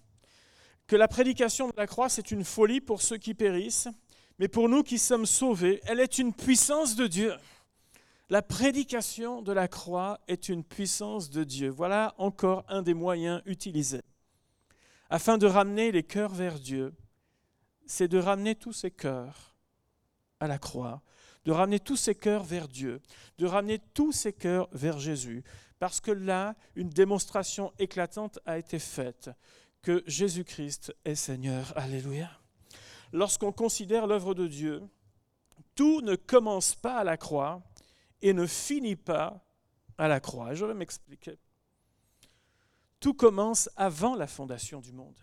que 0.86 0.96
la 0.96 1.08
prédication 1.08 1.68
de 1.68 1.72
la 1.76 1.86
croix, 1.86 2.08
c'est 2.08 2.30
une 2.30 2.44
folie 2.44 2.80
pour 2.80 3.00
ceux 3.00 3.16
qui 3.16 3.32
périssent, 3.32 3.88
mais 4.38 4.48
pour 4.48 4.68
nous 4.68 4.82
qui 4.82 4.98
sommes 4.98 5.26
sauvés, 5.26 5.80
elle 5.86 6.00
est 6.00 6.18
une 6.18 6.34
puissance 6.34 6.96
de 6.96 7.06
Dieu. 7.06 7.32
La 8.30 8.42
prédication 8.42 9.42
de 9.42 9.50
la 9.50 9.66
croix 9.66 10.20
est 10.28 10.48
une 10.48 10.62
puissance 10.62 11.30
de 11.30 11.42
Dieu. 11.42 11.68
Voilà 11.68 12.14
encore 12.16 12.64
un 12.68 12.80
des 12.80 12.94
moyens 12.94 13.42
utilisés. 13.44 14.02
Afin 15.08 15.36
de 15.36 15.48
ramener 15.48 15.90
les 15.90 16.04
cœurs 16.04 16.32
vers 16.32 16.60
Dieu, 16.60 16.94
c'est 17.86 18.06
de 18.06 18.18
ramener 18.18 18.54
tous 18.54 18.72
ces 18.72 18.92
cœurs 18.92 19.56
à 20.38 20.46
la 20.46 20.60
croix, 20.60 21.02
de 21.44 21.50
ramener 21.50 21.80
tous 21.80 21.96
ces 21.96 22.14
cœurs 22.14 22.44
vers 22.44 22.68
Dieu, 22.68 23.02
de 23.38 23.46
ramener 23.46 23.80
tous 23.94 24.12
ces 24.12 24.32
cœurs 24.32 24.68
vers 24.70 25.00
Jésus, 25.00 25.42
parce 25.80 26.00
que 26.00 26.12
là, 26.12 26.54
une 26.76 26.88
démonstration 26.88 27.72
éclatante 27.80 28.38
a 28.46 28.58
été 28.58 28.78
faite 28.78 29.28
que 29.82 30.04
Jésus-Christ 30.06 30.94
est 31.04 31.16
Seigneur. 31.16 31.72
Alléluia. 31.74 32.30
Lorsqu'on 33.12 33.50
considère 33.50 34.06
l'œuvre 34.06 34.34
de 34.34 34.46
Dieu, 34.46 34.84
tout 35.74 36.00
ne 36.02 36.14
commence 36.14 36.76
pas 36.76 36.98
à 36.98 37.04
la 37.04 37.16
croix, 37.16 37.60
et 38.22 38.32
ne 38.32 38.46
finit 38.46 38.96
pas 38.96 39.44
à 39.98 40.08
la 40.08 40.20
croix. 40.20 40.54
Je 40.54 40.64
vais 40.64 40.74
m'expliquer. 40.74 41.38
Tout 43.00 43.14
commence 43.14 43.70
avant 43.76 44.14
la 44.14 44.26
fondation 44.26 44.80
du 44.80 44.92
monde. 44.92 45.18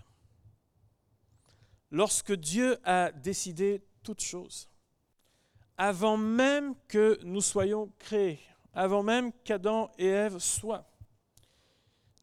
Lorsque 1.91 2.33
Dieu 2.33 2.77
a 2.83 3.12
décidé 3.12 3.83
toutes 4.03 4.22
choses, 4.22 4.69
avant 5.77 6.17
même 6.17 6.75
que 6.88 7.19
nous 7.24 7.41
soyons 7.41 7.93
créés, 8.00 8.39
avant 8.74 9.03
même 9.03 9.31
qu'Adam 9.43 9.91
et 9.98 10.07
Ève 10.07 10.39
soient, 10.39 10.89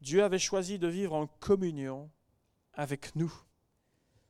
Dieu 0.01 0.23
avait 0.23 0.39
choisi 0.39 0.77
de 0.77 0.87
vivre 0.87 1.15
en 1.15 1.27
communion 1.27 2.11
avec 2.73 3.15
nous. 3.15 3.33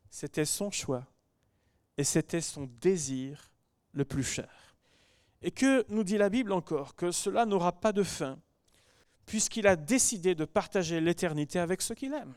C'était 0.09 0.45
son 0.45 0.71
choix 0.71 1.05
et 1.97 2.03
c'était 2.03 2.41
son 2.41 2.69
désir 2.79 3.51
le 3.91 4.05
plus 4.05 4.23
cher. 4.23 4.64
Et 5.41 5.51
que 5.51 5.85
nous 5.89 6.03
dit 6.03 6.17
la 6.17 6.29
Bible 6.29 6.51
encore 6.51 6.95
Que 6.95 7.11
cela 7.11 7.45
n'aura 7.45 7.71
pas 7.71 7.91
de 7.91 8.03
fin, 8.03 8.39
puisqu'il 9.25 9.67
a 9.67 9.75
décidé 9.75 10.35
de 10.35 10.45
partager 10.45 11.01
l'éternité 11.01 11.59
avec 11.59 11.81
ceux 11.81 11.95
qu'il 11.95 12.13
aime. 12.13 12.35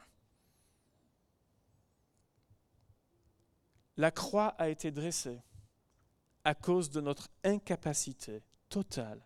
La 3.96 4.10
croix 4.10 4.54
a 4.58 4.68
été 4.68 4.90
dressée 4.90 5.40
à 6.44 6.54
cause 6.54 6.90
de 6.90 7.00
notre 7.00 7.28
incapacité 7.44 8.42
totale 8.68 9.20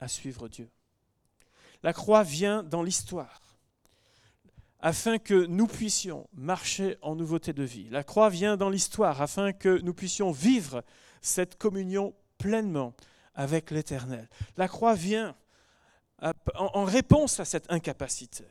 à 0.00 0.08
suivre 0.08 0.48
Dieu. 0.48 0.70
La 1.82 1.92
croix 1.92 2.22
vient 2.22 2.62
dans 2.62 2.82
l'histoire 2.82 3.40
afin 4.80 5.18
que 5.18 5.46
nous 5.46 5.66
puissions 5.66 6.28
marcher 6.34 6.98
en 7.00 7.16
nouveauté 7.16 7.52
de 7.52 7.62
vie. 7.62 7.88
La 7.90 8.04
croix 8.04 8.28
vient 8.28 8.56
dans 8.56 8.68
l'histoire 8.68 9.22
afin 9.22 9.52
que 9.52 9.80
nous 9.80 9.94
puissions 9.94 10.30
vivre 10.30 10.84
cette 11.22 11.56
communion 11.56 12.14
pleinement 12.36 12.94
avec 13.34 13.70
l'Éternel. 13.70 14.28
La 14.56 14.68
croix 14.68 14.94
vient 14.94 15.36
en 16.54 16.84
réponse 16.84 17.40
à 17.40 17.44
cette 17.44 17.70
incapacité. 17.70 18.46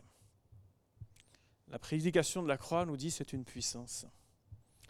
La 1.69 1.79
prédication 1.79 2.43
de 2.43 2.47
la 2.47 2.57
croix 2.57 2.85
nous 2.85 2.97
dit 2.97 3.09
c'est 3.09 3.33
une 3.33 3.45
puissance. 3.45 4.05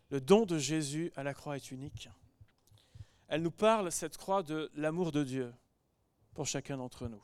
Le 0.10 0.20
don 0.20 0.46
de 0.46 0.58
Jésus 0.58 1.12
à 1.16 1.24
la 1.24 1.34
croix 1.34 1.56
est 1.56 1.72
unique. 1.72 2.10
Elle 3.30 3.42
nous 3.42 3.52
parle, 3.52 3.92
cette 3.92 4.18
croix, 4.18 4.44
de 4.44 4.70
l'amour 4.76 5.12
de 5.12 5.24
Dieu 5.24 5.54
pour 6.34 6.46
chacun 6.46 6.78
d'entre 6.78 7.08
nous. 7.08 7.24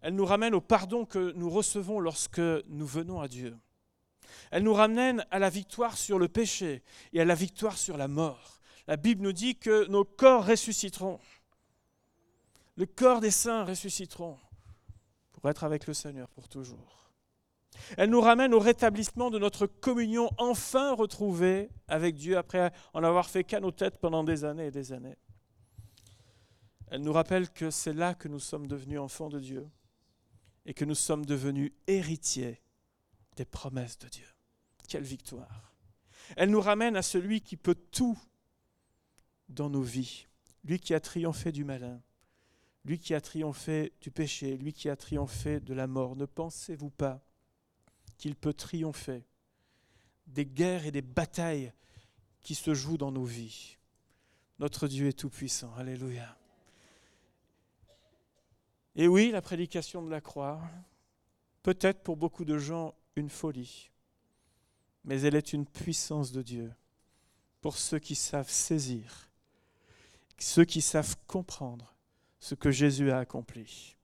Elle 0.00 0.14
nous 0.14 0.24
ramène 0.24 0.54
au 0.54 0.60
pardon 0.60 1.04
que 1.04 1.32
nous 1.32 1.50
recevons 1.50 2.00
lorsque 2.00 2.38
nous 2.38 2.86
venons 2.86 3.20
à 3.20 3.28
Dieu. 3.28 3.56
Elle 4.50 4.62
nous 4.62 4.74
ramène 4.74 5.26
à 5.30 5.38
la 5.38 5.50
victoire 5.50 5.98
sur 5.98 6.18
le 6.18 6.28
péché 6.28 6.82
et 7.12 7.20
à 7.20 7.24
la 7.24 7.34
victoire 7.34 7.76
sur 7.76 7.96
la 7.96 8.08
mort 8.08 8.60
La 8.86 8.96
Bible 8.96 9.22
nous 9.22 9.32
dit 9.32 9.56
que 9.56 9.86
nos 9.88 10.04
corps 10.04 10.46
ressusciteront. 10.46 11.18
Le 12.76 12.86
corps 12.86 13.20
des 13.20 13.30
saints 13.30 13.64
ressusciteront 13.64 14.38
pour 15.32 15.48
être 15.50 15.64
avec 15.64 15.86
le 15.86 15.94
Seigneur 15.94 16.28
pour 16.28 16.48
toujours. 16.48 17.10
Elle 17.96 18.10
nous 18.10 18.20
ramène 18.20 18.54
au 18.54 18.58
rétablissement 18.58 19.30
de 19.30 19.38
notre 19.38 19.66
communion 19.66 20.30
enfin 20.38 20.94
retrouvée 20.94 21.70
avec 21.88 22.16
Dieu 22.16 22.36
après 22.36 22.72
en 22.92 23.02
avoir 23.02 23.28
fait 23.28 23.44
qu'à 23.44 23.60
nos 23.60 23.70
têtes 23.70 23.98
pendant 23.98 24.24
des 24.24 24.44
années 24.44 24.66
et 24.66 24.70
des 24.70 24.92
années. 24.92 25.16
Elle 26.90 27.02
nous 27.02 27.12
rappelle 27.12 27.50
que 27.50 27.70
c'est 27.70 27.94
là 27.94 28.14
que 28.14 28.28
nous 28.28 28.38
sommes 28.38 28.66
devenus 28.66 29.00
enfants 29.00 29.30
de 29.30 29.40
Dieu 29.40 29.68
et 30.66 30.74
que 30.74 30.84
nous 30.84 30.94
sommes 30.94 31.24
devenus 31.24 31.72
héritiers 31.86 32.60
des 33.36 33.46
promesses 33.46 33.98
de 33.98 34.08
Dieu. 34.08 34.26
Quelle 34.88 35.02
victoire. 35.02 35.74
Elle 36.36 36.50
nous 36.50 36.60
ramène 36.60 36.96
à 36.96 37.02
celui 37.02 37.40
qui 37.40 37.56
peut 37.56 37.74
tout 37.74 38.18
dans 39.48 39.70
nos 39.70 39.82
vies, 39.82 40.26
lui 40.64 40.78
qui 40.78 40.92
a 40.94 41.00
triomphé 41.00 41.50
du 41.50 41.64
malin, 41.64 42.00
lui 42.84 42.98
qui 42.98 43.14
a 43.14 43.20
triomphé 43.20 43.92
du 44.00 44.10
péché, 44.10 44.56
lui 44.56 44.72
qui 44.72 44.88
a 44.88 44.96
triomphé 44.96 45.60
de 45.60 45.74
la 45.74 45.86
mort. 45.86 46.16
Ne 46.16 46.26
pensez-vous 46.26 46.90
pas 46.90 47.24
qu'il 48.18 48.34
peut 48.34 48.54
triompher 48.54 49.24
des 50.26 50.46
guerres 50.46 50.86
et 50.86 50.90
des 50.90 51.02
batailles 51.02 51.72
qui 52.40 52.54
se 52.54 52.74
jouent 52.74 52.98
dans 52.98 53.12
nos 53.12 53.24
vies? 53.24 53.78
Notre 54.58 54.88
Dieu 54.88 55.08
est 55.08 55.18
tout-puissant. 55.18 55.74
Alléluia. 55.76 56.36
Et 58.94 59.08
oui, 59.08 59.30
la 59.30 59.40
prédication 59.40 60.02
de 60.02 60.10
la 60.10 60.20
croix, 60.20 60.60
peut-être 61.62 62.02
pour 62.02 62.16
beaucoup 62.16 62.44
de 62.44 62.58
gens 62.58 62.94
une 63.16 63.30
folie, 63.30 63.90
mais 65.04 65.20
elle 65.22 65.34
est 65.34 65.52
une 65.52 65.66
puissance 65.66 66.32
de 66.32 66.42
Dieu 66.42 66.72
pour 67.60 67.78
ceux 67.78 67.98
qui 67.98 68.14
savent 68.14 68.50
saisir, 68.50 69.30
ceux 70.38 70.64
qui 70.64 70.82
savent 70.82 71.16
comprendre 71.26 71.91
ce 72.42 72.56
que 72.56 72.72
Jésus 72.72 73.12
a 73.12 73.18
accompli. 73.18 73.96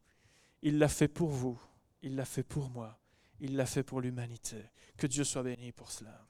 Il 0.63 0.79
l'a 0.79 0.87
fait 0.87 1.09
pour 1.09 1.31
vous, 1.31 1.61
il 2.03 2.15
l'a 2.15 2.25
fait 2.25 2.45
pour 2.45 2.71
moi, 2.71 2.97
il 3.41 3.57
l'a 3.57 3.67
fait 3.67 3.83
pour 3.83 4.01
l'humanité. 4.01 4.63
Que 4.97 5.09
Dieu 5.09 5.25
soit 5.25 5.43
béni 5.43 5.73
pour 5.73 5.91
cela. 5.91 6.25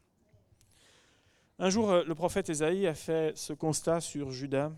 Un 1.59 1.69
jour, 1.69 1.93
le 1.93 2.15
prophète 2.15 2.49
Ésaïe 2.49 2.87
a 2.87 2.95
fait 2.95 3.37
ce 3.37 3.53
constat 3.53 4.01
sur 4.01 4.31
Judas 4.31 4.73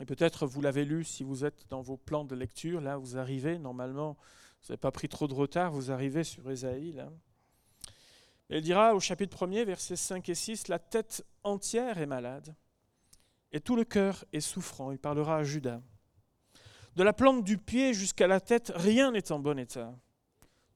et 0.00 0.06
peut-être 0.06 0.46
vous 0.46 0.62
l'avez 0.62 0.86
lu 0.86 1.04
si 1.04 1.24
vous 1.24 1.44
êtes 1.44 1.68
dans 1.68 1.82
vos 1.82 1.98
plans 1.98 2.24
de 2.24 2.34
lecture. 2.34 2.80
Là, 2.80 2.96
vous 2.96 3.18
arrivez, 3.18 3.58
normalement, 3.58 4.16
vous 4.62 4.68
n'avez 4.70 4.78
pas 4.78 4.90
pris 4.90 5.10
trop 5.10 5.28
de 5.28 5.34
retard, 5.34 5.72
vous 5.72 5.90
arrivez 5.90 6.24
sur 6.24 6.50
Ésaïe. 6.50 7.04
Il 8.48 8.62
dira 8.62 8.94
au 8.94 9.00
chapitre 9.00 9.46
1er, 9.46 9.64
versets 9.66 9.94
5 9.94 10.26
et 10.30 10.34
6, 10.34 10.68
La 10.68 10.78
tête 10.78 11.22
entière 11.44 11.98
est 11.98 12.06
malade, 12.06 12.54
et 13.52 13.60
tout 13.60 13.76
le 13.76 13.84
cœur 13.84 14.24
est 14.32 14.40
souffrant. 14.40 14.90
Il 14.90 14.98
parlera 14.98 15.36
à 15.36 15.42
Judas. 15.44 15.82
De 16.96 17.02
la 17.02 17.12
plante 17.12 17.44
du 17.44 17.58
pied 17.58 17.92
jusqu'à 17.92 18.26
la 18.26 18.40
tête, 18.40 18.72
rien 18.74 19.12
n'est 19.12 19.30
en 19.30 19.38
bon 19.38 19.58
état. 19.58 19.94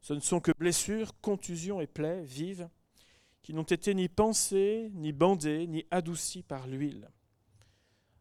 Ce 0.03 0.13
ne 0.13 0.21
sont 0.21 0.39
que 0.39 0.53
blessures, 0.59 1.19
contusions 1.23 1.81
et 1.81 1.87
plaies 1.87 2.23
vives, 2.25 2.69
qui 3.43 3.55
n'ont 3.55 3.63
été 3.63 3.95
ni 3.95 4.11
pensées, 4.11 4.91
ni 4.93 5.13
bandées, 5.13 5.67
ni 5.67 5.87
adoucies 5.91 6.43
par 6.43 6.67
l'huile. 6.67 7.09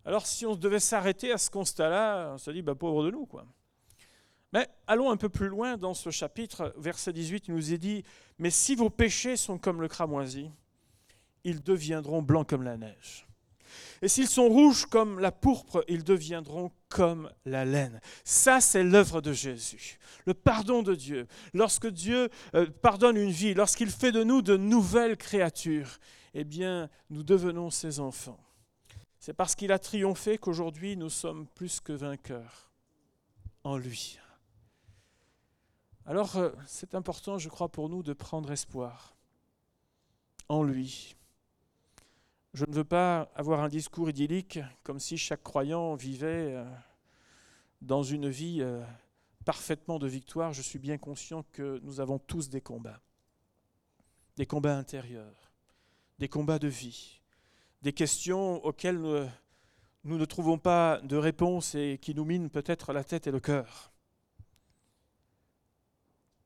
Alors 0.06 0.26
si 0.26 0.46
on 0.46 0.56
devait 0.56 0.80
s'arrêter 0.80 1.34
à 1.34 1.38
ce 1.38 1.50
constat-là, 1.50 2.32
on 2.36 2.38
se 2.38 2.52
dit, 2.52 2.62
bah, 2.62 2.74
pauvre 2.74 3.04
de 3.04 3.12
nous, 3.12 3.26
quoi. 3.26 3.46
Mais 4.54 4.68
allons 4.88 5.12
un 5.12 5.18
peu 5.18 5.30
plus 5.30 5.50
loin 5.50 5.78
dans 5.78 5.94
ce 5.94 6.10
chapitre, 6.10 6.74
verset 6.78 7.12
18, 7.12 7.50
il 7.50 7.54
nous 7.54 7.74
est 7.74 7.78
dit, 7.78 8.04
mais 8.38 8.50
si 8.50 8.76
vos 8.76 8.90
péchés 8.90 9.36
sont 9.36 9.58
comme 9.58 9.82
le 9.82 9.90
cramoisi, 9.90 10.50
ils 11.44 11.62
deviendront 11.62 12.22
blancs 12.22 12.48
comme 12.48 12.64
la 12.64 12.78
neige. 12.78 13.28
Et 14.02 14.08
s'ils 14.08 14.28
sont 14.28 14.48
rouges 14.48 14.86
comme 14.86 15.20
la 15.20 15.32
pourpre, 15.32 15.84
ils 15.88 16.04
deviendront 16.04 16.72
comme 16.90 17.32
la 17.46 17.66
laine. 17.66 18.00
Ça, 18.24 18.62
c'est 18.62 18.84
l'œuvre 18.84 19.22
de 19.22 19.34
Jésus. 19.34 20.00
Le 20.26 20.34
pardon 20.34 20.84
de 20.84 20.96
Dieu. 20.96 21.28
Lorsque 21.54 21.88
Dieu 21.88 22.30
euh, 22.56 22.68
pardonne 22.82 23.18
une 23.18 23.32
vie, 23.32 23.54
lorsqu'il 23.54 23.90
fait 23.90 24.12
de 24.12 24.24
nous 24.24 24.42
de 24.42 24.58
nouvelles 24.58 25.18
créatures, 25.18 26.00
eh 26.34 26.44
bien, 26.44 26.90
nous 27.10 27.24
devenons 27.24 27.70
ses 27.70 28.00
enfants. 28.00 28.40
C'est 29.20 29.34
parce 29.34 29.56
qu'il 29.56 29.72
a 29.72 29.80
triomphé 29.80 30.38
qu'aujourd'hui 30.38 30.96
nous 30.96 31.10
sommes 31.10 31.46
plus 31.48 31.82
que 31.82 31.92
vainqueurs 31.92 32.72
en 33.64 33.78
lui. 33.78 34.18
Alors 36.06 36.38
euh, 36.38 36.52
c'est 36.66 36.96
important, 36.96 37.38
je 37.38 37.50
crois, 37.50 37.70
pour 37.70 37.90
nous 37.90 38.02
de 38.02 38.14
prendre 38.14 38.50
espoir 38.52 39.16
en 40.48 40.64
lui. 40.64 41.16
Je 42.54 42.66
ne 42.66 42.74
veux 42.74 42.84
pas 42.84 43.32
avoir 43.36 43.62
un 43.62 43.70
discours 43.70 44.10
idyllique 44.10 44.60
comme 44.84 45.00
si 45.00 45.18
chaque 45.18 45.44
croyant 45.44 45.96
vivait 45.96 46.56
euh, 46.56 46.66
dans 47.82 48.04
une 48.04 48.28
vie 48.28 48.62
euh, 48.62 48.84
parfaitement 49.46 50.00
de 50.00 50.08
victoire. 50.08 50.54
Je 50.54 50.62
suis 50.62 50.80
bien 50.80 50.98
conscient 50.98 51.44
que 51.52 51.80
nous 51.84 52.00
avons 52.00 52.18
tous 52.18 52.50
des 52.50 52.62
combats, 52.62 53.00
des 54.36 54.46
combats 54.46 54.78
intérieurs, 54.78 55.52
des 56.18 56.28
combats 56.28 56.60
de 56.60 56.68
vie 56.68 57.20
des 57.82 57.94
questions 57.94 58.64
auxquelles 58.66 59.30
nous, 60.04 60.18
ne 60.18 60.26
trouvons 60.26 60.58
pas 60.58 61.00
de 61.02 61.16
réponse 61.16 61.76
et 61.76 61.98
qui 62.02 62.14
nous 62.14 62.26
minent 62.26 62.50
peut-être 62.50 62.94
la 62.94 63.04
tête 63.04 63.28
et 63.28 63.32
le 63.32 63.40
cœur. 63.40 63.92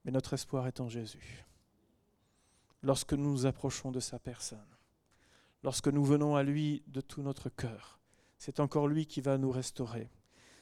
Mais 0.05 0.12
notre 0.12 0.33
espoir 0.33 0.67
est 0.67 0.79
en 0.79 0.89
Jésus. 0.89 1.45
Lorsque 2.81 3.13
nous 3.13 3.31
nous 3.31 3.45
approchons 3.45 3.91
de 3.91 4.00
sa 4.00 4.19
personne, 4.19 4.73
lorsque 5.63 5.88
nous 5.88 6.03
venons 6.03 6.36
à 6.36 6.43
lui 6.43 6.84
de 6.88 7.01
tout 7.01 7.22
notre 7.22 7.50
cœur, 7.50 8.00
c'est 8.38 8.60
encore 8.60 8.88
lui 8.88 9.05
qui 9.05 9.22
va 9.22 9.38
nous 9.38 9.51
restaurer. 9.51 10.10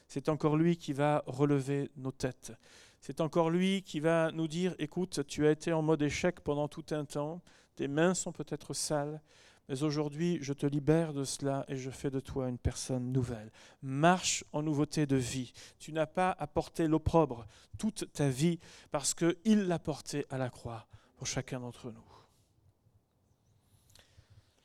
C'est 0.08 0.28
encore 0.28 0.56
lui 0.56 0.76
qui 0.76 0.92
va 0.92 1.24
relever 1.26 1.90
nos 1.96 2.12
têtes. 2.12 2.52
C'est 3.00 3.20
encore 3.20 3.50
lui 3.50 3.82
qui 3.82 3.98
va 3.98 4.30
nous 4.32 4.46
dire, 4.46 4.74
écoute, 4.78 5.26
tu 5.26 5.46
as 5.46 5.50
été 5.50 5.72
en 5.72 5.82
mode 5.82 6.02
échec 6.02 6.40
pendant 6.40 6.68
tout 6.68 6.84
un 6.90 7.04
temps, 7.04 7.42
tes 7.74 7.88
mains 7.88 8.14
sont 8.14 8.32
peut-être 8.32 8.74
sales, 8.74 9.20
mais 9.68 9.82
aujourd'hui, 9.82 10.38
je 10.42 10.52
te 10.52 10.66
libère 10.66 11.12
de 11.12 11.24
cela 11.24 11.64
et 11.68 11.76
je 11.76 11.90
fais 11.90 12.10
de 12.10 12.20
toi 12.20 12.48
une 12.48 12.58
personne 12.58 13.12
nouvelle. 13.12 13.50
Marche 13.80 14.44
en 14.52 14.62
nouveauté 14.62 15.06
de 15.06 15.16
vie. 15.16 15.52
Tu 15.78 15.92
n'as 15.92 16.06
pas 16.06 16.36
à 16.38 16.46
porter 16.46 16.88
l'opprobre 16.88 17.46
toute 17.78 18.12
ta 18.12 18.28
vie 18.28 18.58
parce 18.90 19.14
qu'il 19.14 19.66
l'a 19.66 19.78
porté 19.78 20.26
à 20.30 20.38
la 20.38 20.50
croix 20.50 20.86
pour 21.16 21.26
chacun 21.26 21.60
d'entre 21.60 21.90
nous. 21.90 22.11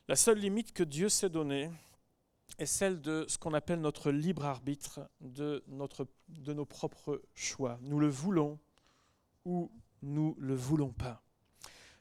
La 0.09 0.15
seule 0.15 0.39
limite 0.39 0.71
que 0.71 0.83
Dieu 0.83 1.09
s'est 1.09 1.29
donnée 1.29 1.69
est 2.59 2.65
celle 2.65 3.01
de 3.01 3.25
ce 3.27 3.37
qu'on 3.37 3.53
appelle 3.53 3.81
notre 3.81 4.09
libre 4.09 4.45
arbitre, 4.45 5.01
de, 5.19 5.61
nos 5.67 6.65
propres 6.65 7.21
choix. 7.35 7.77
Nous 7.81 7.99
le 7.99 8.07
voulons 8.07 8.57
ou 9.43 9.69
nous 10.01 10.37
ne 10.39 10.45
le 10.45 10.55
voulons 10.55 10.93
pas. 10.93 11.21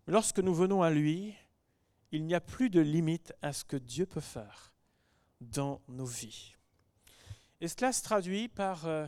Mais 0.07 0.13
lorsque 0.13 0.39
nous 0.39 0.55
venons 0.55 0.83
à 0.83 0.91
lui, 0.91 1.35
il 2.13 2.25
n'y 2.25 2.35
a 2.35 2.41
plus 2.41 2.71
de 2.71 2.79
limite 2.79 3.35
à 3.43 3.53
ce 3.53 3.65
que 3.65 3.77
Dieu 3.77 4.07
peut 4.07 4.21
faire 4.21 4.73
dans 5.41 5.81
nos 5.89 6.07
vies. 6.07 6.55
Et 7.61 7.67
cela 7.67 7.93
se 7.93 8.05
traduit 8.05 8.47
par 8.47 8.87
euh, 8.87 9.07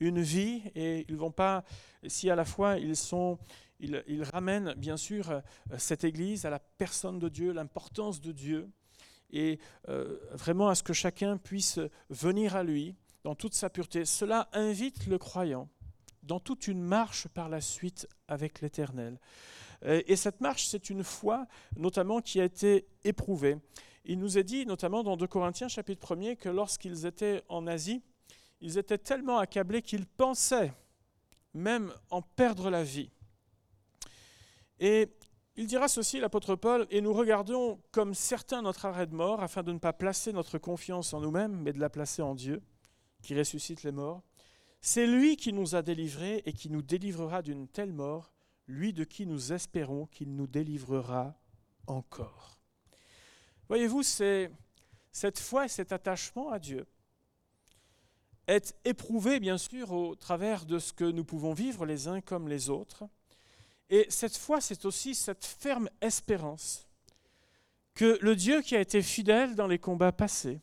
une 0.00 0.20
vie, 0.20 0.60
et 0.74 1.06
ils 1.08 1.16
vont 1.16 1.30
pas, 1.30 1.62
si 2.08 2.30
à 2.30 2.34
la 2.34 2.44
fois 2.44 2.78
ils 2.78 2.96
sont, 2.96 3.38
ils, 3.80 4.22
ramènent 4.22 4.74
bien 4.74 4.96
sûr 4.96 5.30
euh, 5.30 5.40
cette 5.78 6.04
Église 6.04 6.44
à 6.44 6.50
la 6.50 6.58
personne 6.58 7.18
de 7.18 7.28
Dieu, 7.28 7.52
l'importance 7.52 8.20
de 8.20 8.32
Dieu, 8.32 8.70
et 9.30 9.58
euh, 9.88 10.18
vraiment 10.32 10.68
à 10.68 10.74
ce 10.74 10.82
que 10.82 10.92
chacun 10.92 11.36
puisse 11.36 11.80
venir 12.10 12.56
à 12.56 12.62
lui 12.62 12.94
dans 13.24 13.34
toute 13.34 13.54
sa 13.54 13.70
pureté. 13.70 14.04
Cela 14.04 14.48
invite 14.52 15.06
le 15.06 15.18
croyant 15.18 15.68
dans 16.22 16.40
toute 16.40 16.68
une 16.68 16.82
marche 16.82 17.28
par 17.28 17.48
la 17.48 17.60
suite 17.60 18.08
avec 18.28 18.60
l'Éternel. 18.60 19.18
Euh, 19.84 20.02
et 20.06 20.16
cette 20.16 20.40
marche, 20.40 20.66
c'est 20.66 20.90
une 20.90 21.04
foi 21.04 21.46
notamment 21.76 22.20
qui 22.20 22.40
a 22.40 22.44
été 22.44 22.86
éprouvée. 23.04 23.58
Il 24.04 24.18
nous 24.18 24.38
est 24.38 24.44
dit, 24.44 24.66
notamment 24.66 25.02
dans 25.02 25.16
2 25.16 25.26
Corinthiens 25.26 25.68
chapitre 25.68 26.16
1 26.16 26.36
que 26.36 26.48
lorsqu'ils 26.48 27.06
étaient 27.06 27.42
en 27.48 27.66
Asie, 27.66 28.02
ils 28.60 28.78
étaient 28.78 28.98
tellement 28.98 29.38
accablés 29.38 29.82
qu'ils 29.82 30.06
pensaient 30.06 30.72
même 31.52 31.92
en 32.10 32.22
perdre 32.22 32.70
la 32.70 32.84
vie. 32.84 33.10
Et 34.78 35.08
il 35.56 35.66
dira 35.66 35.88
ceci, 35.88 36.20
l'apôtre 36.20 36.54
Paul, 36.54 36.86
et 36.90 37.00
nous 37.00 37.12
regardons 37.12 37.80
comme 37.90 38.14
certains 38.14 38.62
notre 38.62 38.84
arrêt 38.84 39.06
de 39.06 39.14
mort, 39.14 39.42
afin 39.42 39.62
de 39.62 39.72
ne 39.72 39.78
pas 39.78 39.92
placer 39.92 40.32
notre 40.32 40.58
confiance 40.58 41.14
en 41.14 41.20
nous-mêmes, 41.20 41.56
mais 41.62 41.72
de 41.72 41.80
la 41.80 41.88
placer 41.88 42.22
en 42.22 42.34
Dieu, 42.34 42.62
qui 43.22 43.36
ressuscite 43.36 43.82
les 43.82 43.92
morts. 43.92 44.22
C'est 44.80 45.06
lui 45.06 45.36
qui 45.36 45.52
nous 45.52 45.74
a 45.74 45.82
délivrés 45.82 46.42
et 46.44 46.52
qui 46.52 46.70
nous 46.70 46.82
délivrera 46.82 47.42
d'une 47.42 47.68
telle 47.68 47.92
mort, 47.92 48.32
lui 48.68 48.92
de 48.92 49.04
qui 49.04 49.26
nous 49.26 49.52
espérons 49.52 50.06
qu'il 50.06 50.34
nous 50.34 50.46
délivrera 50.46 51.34
encore. 51.86 52.58
Voyez-vous, 53.68 54.02
c'est 54.02 54.50
cette 55.10 55.38
foi 55.38 55.64
et 55.64 55.68
cet 55.68 55.92
attachement 55.92 56.50
à 56.50 56.58
Dieu 56.58 56.86
est 58.46 58.76
éprouvé, 58.84 59.40
bien 59.40 59.58
sûr, 59.58 59.92
au 59.92 60.14
travers 60.14 60.66
de 60.66 60.78
ce 60.78 60.92
que 60.92 61.04
nous 61.04 61.24
pouvons 61.24 61.52
vivre 61.52 61.84
les 61.84 62.06
uns 62.06 62.20
comme 62.20 62.48
les 62.48 62.70
autres. 62.70 63.08
Et 63.90 64.06
cette 64.08 64.36
foi, 64.36 64.60
c'est 64.60 64.84
aussi 64.84 65.14
cette 65.14 65.44
ferme 65.44 65.88
espérance 66.00 66.86
que 67.94 68.18
le 68.20 68.36
Dieu 68.36 68.60
qui 68.62 68.76
a 68.76 68.80
été 68.80 69.00
fidèle 69.00 69.54
dans 69.54 69.66
les 69.66 69.78
combats 69.78 70.12
passés 70.12 70.60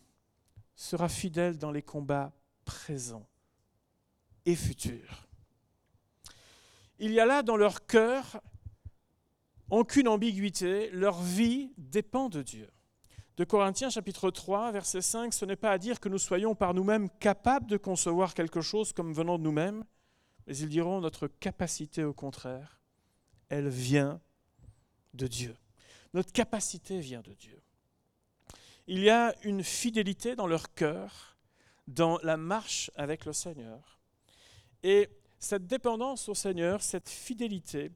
sera 0.75 1.09
fidèle 1.09 1.57
dans 1.57 1.71
les 1.71 1.81
combats 1.81 2.33
présents 2.65 3.27
et 4.45 4.55
futurs. 4.55 5.27
Il 6.99 7.11
y 7.11 7.19
a 7.19 7.25
là 7.25 7.43
dans 7.43 7.57
leur 7.57 7.85
cœur 7.85 8.41
aucune 9.69 10.07
ambiguïté, 10.07 10.89
leur 10.91 11.21
vie 11.21 11.73
dépend 11.77 12.29
de 12.29 12.43
Dieu. 12.43 12.69
De 13.37 13.43
Corinthiens 13.43 13.89
chapitre 13.89 14.29
3, 14.29 14.71
verset 14.71 15.01
5, 15.01 15.33
ce 15.33 15.45
n'est 15.45 15.55
pas 15.55 15.71
à 15.71 15.79
dire 15.79 15.99
que 15.99 16.09
nous 16.09 16.19
soyons 16.19 16.53
par 16.53 16.75
nous-mêmes 16.75 17.09
capables 17.09 17.65
de 17.65 17.77
concevoir 17.77 18.35
quelque 18.35 18.61
chose 18.61 18.93
comme 18.93 19.13
venant 19.13 19.39
de 19.39 19.43
nous-mêmes, 19.43 19.83
mais 20.45 20.55
ils 20.55 20.69
diront 20.69 21.01
notre 21.01 21.27
capacité 21.27 22.03
au 22.03 22.13
contraire, 22.13 22.82
elle 23.53 23.69
vient 23.69 24.19
de 25.13 25.27
Dieu. 25.27 25.55
Notre 26.15 26.31
capacité 26.31 26.99
vient 26.99 27.21
de 27.21 27.33
Dieu. 27.33 27.61
Il 28.87 28.99
y 28.99 29.11
a 29.11 29.33
une 29.43 29.63
fidélité 29.63 30.35
dans 30.35 30.47
leur 30.47 30.73
cœur, 30.73 31.37
dans 31.87 32.17
la 32.23 32.35
marche 32.35 32.89
avec 32.95 33.25
le 33.25 33.33
Seigneur. 33.33 33.99
Et 34.81 35.07
cette 35.39 35.67
dépendance 35.67 36.29
au 36.29 36.33
Seigneur, 36.33 36.81
cette 36.81 37.09
fidélité, 37.09 37.91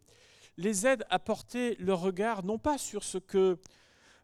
les 0.58 0.86
aide 0.86 1.06
à 1.10 1.18
porter 1.18 1.76
leur 1.80 2.02
regard 2.02 2.44
non 2.44 2.60
pas 2.60 2.78
sur 2.78 3.04
ce 3.04 3.18
que 3.18 3.58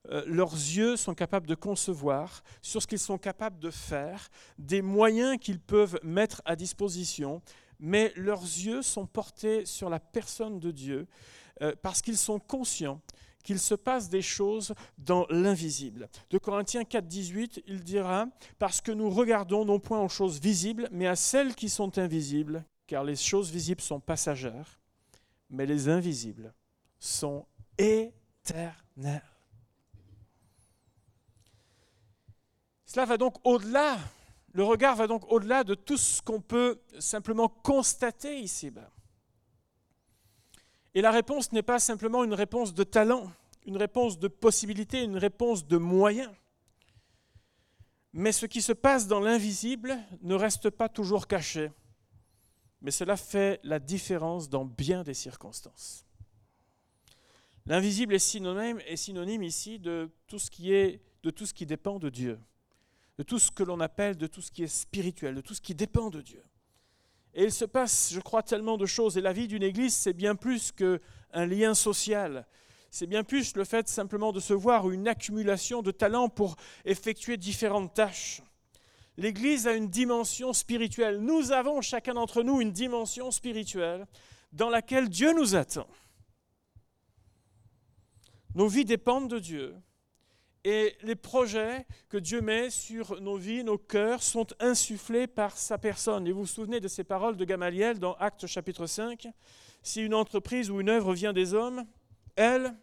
euh, 0.09 0.23
leurs 0.27 0.53
yeux 0.53 0.97
sont 0.97 1.15
capables 1.15 1.47
de 1.47 1.55
concevoir, 1.55 2.43
sur 2.61 2.81
ce 2.81 2.87
qu'ils 2.87 2.99
sont 2.99 3.17
capables 3.17 3.59
de 3.59 3.71
faire, 3.71 4.29
des 4.59 4.83
moyens 4.83 5.39
qu'ils 5.39 5.59
peuvent 5.59 5.99
mettre 6.03 6.43
à 6.45 6.55
disposition, 6.55 7.41
mais 7.83 8.13
leurs 8.15 8.41
yeux 8.41 8.81
sont 8.81 9.05
portés 9.05 9.65
sur 9.65 9.89
la 9.89 9.99
personne 9.99 10.57
de 10.57 10.71
Dieu 10.71 11.05
euh, 11.61 11.75
parce 11.81 12.01
qu'ils 12.01 12.17
sont 12.17 12.39
conscients 12.39 13.01
qu'il 13.43 13.59
se 13.59 13.75
passe 13.75 14.07
des 14.07 14.21
choses 14.21 14.73
dans 14.97 15.27
l'invisible. 15.29 16.07
De 16.29 16.37
Corinthiens 16.37 16.85
4, 16.85 17.05
18, 17.05 17.63
il 17.67 17.83
dira 17.83 18.27
Parce 18.57 18.79
que 18.79 18.93
nous 18.93 19.09
regardons 19.09 19.65
non 19.65 19.79
point 19.79 19.99
aux 19.99 20.07
choses 20.07 20.39
visibles, 20.39 20.87
mais 20.93 21.07
à 21.07 21.17
celles 21.17 21.55
qui 21.55 21.67
sont 21.67 21.97
invisibles, 21.97 22.63
car 22.87 23.03
les 23.03 23.17
choses 23.17 23.51
visibles 23.51 23.81
sont 23.81 23.99
passagères, 23.99 24.79
mais 25.49 25.65
les 25.65 25.89
invisibles 25.89 26.53
sont 26.99 27.45
éternels. 27.77 29.21
Cela 32.85 33.05
va 33.05 33.17
donc 33.17 33.35
au-delà, 33.43 33.97
le 34.53 34.63
regard 34.63 34.95
va 34.95 35.07
donc 35.07 35.29
au-delà 35.31 35.63
de 35.63 35.73
tout 35.73 35.97
ce 35.97 36.21
qu'on 36.21 36.39
peut 36.39 36.79
simplement 36.99 37.49
constater 37.49 38.39
ici-bas. 38.39 38.91
Et 40.93 41.01
la 41.01 41.09
réponse 41.09 41.51
n'est 41.51 41.63
pas 41.63 41.79
simplement 41.79 42.23
une 42.23 42.35
réponse 42.35 42.73
de 42.75 42.83
talent, 42.83 43.31
une 43.65 43.77
réponse 43.77 44.19
de 44.19 44.27
possibilité, 44.27 45.01
une 45.01 45.17
réponse 45.17 45.65
de 45.65 45.77
moyens. 45.77 46.31
Mais 48.13 48.31
ce 48.31 48.45
qui 48.45 48.61
se 48.61 48.73
passe 48.73 49.07
dans 49.07 49.19
l'invisible 49.19 49.97
ne 50.21 50.35
reste 50.35 50.69
pas 50.69 50.87
toujours 50.87 51.25
caché. 51.25 51.71
Mais 52.81 52.91
cela 52.91 53.17
fait 53.17 53.59
la 53.63 53.79
différence 53.79 54.49
dans 54.49 54.65
bien 54.65 55.03
des 55.03 55.15
circonstances. 55.15 56.05
L'invisible 57.65 58.13
est 58.13 58.19
synonyme, 58.19 58.79
est 58.85 58.97
synonyme 58.97 59.41
ici 59.41 59.79
de 59.79 60.11
tout 60.27 60.37
ce 60.37 60.51
qui 60.51 60.73
est, 60.73 61.01
de 61.23 61.31
tout 61.31 61.47
ce 61.47 61.55
qui 61.55 61.65
dépend 61.65 61.97
de 61.97 62.09
Dieu 62.09 62.37
de 63.17 63.23
tout 63.23 63.39
ce 63.39 63.51
que 63.51 63.63
l'on 63.63 63.79
appelle, 63.79 64.17
de 64.17 64.27
tout 64.27 64.41
ce 64.41 64.51
qui 64.51 64.63
est 64.63 64.67
spirituel, 64.67 65.35
de 65.35 65.41
tout 65.41 65.53
ce 65.53 65.61
qui 65.61 65.75
dépend 65.75 66.09
de 66.09 66.21
Dieu. 66.21 66.43
Et 67.33 67.43
il 67.45 67.51
se 67.51 67.65
passe, 67.65 68.11
je 68.13 68.19
crois, 68.19 68.43
tellement 68.43 68.77
de 68.77 68.85
choses. 68.85 69.17
Et 69.17 69.21
la 69.21 69.33
vie 69.33 69.47
d'une 69.47 69.63
église, 69.63 69.95
c'est 69.95 70.13
bien 70.13 70.35
plus 70.35 70.71
qu'un 70.71 71.45
lien 71.45 71.73
social. 71.73 72.45
C'est 72.91 73.07
bien 73.07 73.23
plus 73.23 73.55
le 73.55 73.63
fait 73.63 73.87
simplement 73.87 74.31
de 74.31 74.39
se 74.39 74.53
voir 74.53 74.89
une 74.91 75.07
accumulation 75.07 75.81
de 75.81 75.89
talents 75.89 76.29
pour 76.29 76.55
effectuer 76.85 77.37
différentes 77.37 77.93
tâches. 77.95 78.41
L'Église 79.17 79.67
a 79.67 79.73
une 79.73 79.89
dimension 79.89 80.53
spirituelle. 80.53 81.19
Nous 81.19 81.51
avons 81.51 81.81
chacun 81.81 82.13
d'entre 82.15 82.43
nous 82.43 82.61
une 82.61 82.71
dimension 82.71 83.31
spirituelle 83.31 84.05
dans 84.51 84.69
laquelle 84.69 85.09
Dieu 85.09 85.33
nous 85.33 85.55
attend. 85.55 85.87
Nos 88.55 88.67
vies 88.67 88.85
dépendent 88.85 89.29
de 89.29 89.39
Dieu. 89.39 89.75
Et 90.65 90.95
les 91.01 91.15
projets 91.15 91.85
que 92.07 92.17
Dieu 92.17 92.41
met 92.41 92.69
sur 92.69 93.19
nos 93.21 93.35
vies, 93.35 93.65
nos 93.65 93.77
cœurs, 93.77 94.23
sont 94.23 94.47
insufflés 94.59 95.27
par 95.27 95.57
sa 95.57 95.77
personne. 95.77 96.25
Et 96.25 96.31
vous 96.31 96.41
vous 96.41 96.47
souvenez 96.47 96.79
de 96.79 96.87
ces 96.87 97.03
paroles 97.03 97.35
de 97.35 97.43
Gamaliel 97.43 97.99
dans 97.99 98.13
Actes 98.13 98.47
chapitre 98.47 98.87
5 98.87 99.27
Si 99.81 100.01
une 100.01 100.13
entreprise 100.13 100.71
ou 100.71 100.79
une 100.79 100.89
œuvre 100.89 101.13
vient 101.13 101.33
des 101.33 101.53
hommes, 101.53 101.85
elle 102.37 102.73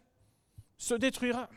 se 0.77 0.93
détruira. 0.93 1.49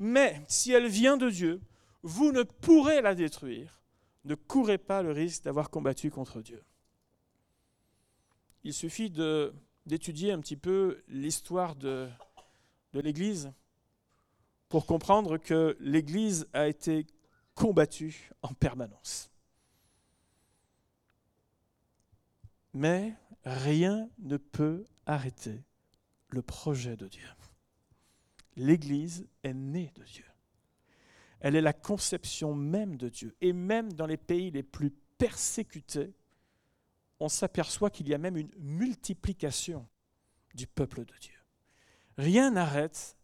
Mais 0.00 0.42
si 0.48 0.72
elle 0.72 0.88
vient 0.88 1.16
de 1.16 1.30
Dieu, 1.30 1.60
vous 2.02 2.32
ne 2.32 2.42
pourrez 2.42 3.00
la 3.00 3.14
détruire. 3.14 3.80
Ne 4.24 4.34
courez 4.34 4.78
pas 4.78 5.02
le 5.02 5.12
risque 5.12 5.44
d'avoir 5.44 5.70
combattu 5.70 6.10
contre 6.10 6.40
Dieu. 6.40 6.62
Il 8.64 8.74
suffit 8.74 9.10
d'étudier 9.86 10.32
un 10.32 10.40
petit 10.40 10.56
peu 10.56 11.02
l'histoire 11.08 11.76
de, 11.76 12.08
de 12.92 13.00
l'Église 13.00 13.52
pour 14.70 14.86
comprendre 14.86 15.36
que 15.36 15.76
l'Église 15.80 16.48
a 16.52 16.68
été 16.68 17.04
combattue 17.54 18.30
en 18.40 18.54
permanence. 18.54 19.30
Mais 22.72 23.14
rien 23.44 24.08
ne 24.20 24.36
peut 24.36 24.86
arrêter 25.06 25.64
le 26.28 26.40
projet 26.40 26.96
de 26.96 27.08
Dieu. 27.08 27.28
L'Église 28.56 29.26
est 29.42 29.54
née 29.54 29.92
de 29.96 30.04
Dieu. 30.04 30.24
Elle 31.40 31.56
est 31.56 31.60
la 31.60 31.72
conception 31.72 32.54
même 32.54 32.96
de 32.96 33.08
Dieu. 33.08 33.34
Et 33.40 33.52
même 33.52 33.92
dans 33.92 34.06
les 34.06 34.16
pays 34.16 34.52
les 34.52 34.62
plus 34.62 34.90
persécutés, 35.18 36.14
on 37.18 37.28
s'aperçoit 37.28 37.90
qu'il 37.90 38.08
y 38.08 38.14
a 38.14 38.18
même 38.18 38.36
une 38.36 38.52
multiplication 38.56 39.88
du 40.54 40.68
peuple 40.68 41.04
de 41.04 41.14
Dieu. 41.20 41.34
Rien 42.16 42.52
n'arrête 42.52 43.16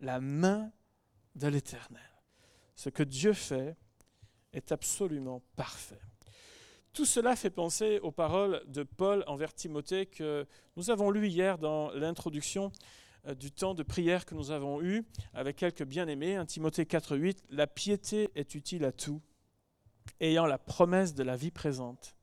la 0.00 0.20
main 0.20 0.70
de 1.34 1.48
l'Éternel. 1.48 2.02
Ce 2.76 2.88
que 2.88 3.02
Dieu 3.02 3.32
fait 3.32 3.76
est 4.52 4.72
absolument 4.72 5.42
parfait. 5.56 6.00
Tout 6.92 7.04
cela 7.04 7.34
fait 7.34 7.50
penser 7.50 7.98
aux 8.00 8.12
paroles 8.12 8.62
de 8.68 8.84
Paul 8.84 9.24
envers 9.26 9.52
Timothée 9.52 10.06
que 10.06 10.46
nous 10.76 10.90
avons 10.90 11.10
lues 11.10 11.28
hier 11.28 11.58
dans 11.58 11.90
l'introduction 11.90 12.70
euh, 13.26 13.34
du 13.34 13.50
temps 13.50 13.74
de 13.74 13.82
prière 13.82 14.24
que 14.24 14.36
nous 14.36 14.52
avons 14.52 14.80
eu 14.80 15.04
avec 15.32 15.56
quelques 15.56 15.82
bien-aimés. 15.82 16.36
Un 16.36 16.46
Timothée 16.46 16.84
4.8, 16.84 17.38
la 17.50 17.66
piété 17.66 18.30
est 18.36 18.54
utile 18.54 18.84
à 18.84 18.92
tout, 18.92 19.20
ayant 20.20 20.46
la 20.46 20.58
promesse 20.58 21.14
de 21.14 21.24
la 21.24 21.36
vie 21.36 21.50
présente 21.50 22.14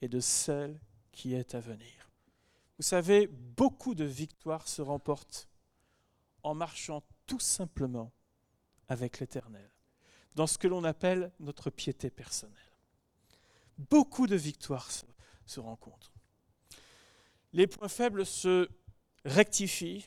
et 0.00 0.08
de 0.08 0.20
celle 0.20 0.80
qui 1.12 1.34
est 1.34 1.54
à 1.54 1.60
venir. 1.60 2.10
Vous 2.78 2.82
savez, 2.84 3.26
beaucoup 3.26 3.94
de 3.94 4.04
victoires 4.04 4.68
se 4.68 4.80
remportent 4.80 5.48
en 6.42 6.54
marchant 6.54 7.02
tout 7.26 7.40
simplement 7.40 8.10
avec 8.88 9.20
l'Éternel, 9.20 9.70
dans 10.34 10.46
ce 10.46 10.58
que 10.58 10.68
l'on 10.68 10.84
appelle 10.84 11.32
notre 11.40 11.70
piété 11.70 12.10
personnelle. 12.10 12.58
Beaucoup 13.78 14.26
de 14.26 14.36
victoires 14.36 14.90
se, 14.90 15.60
rencontrent. 15.60 16.12
Les 17.52 17.66
points 17.66 17.88
faibles 17.88 18.24
se 18.24 18.68
rectifient 19.24 20.06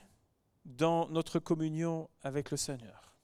dans 0.65 1.07
notre 1.09 1.39
communion 1.39 2.09
avec 2.21 2.51
le 2.51 2.57
Seigneur. 2.57 3.15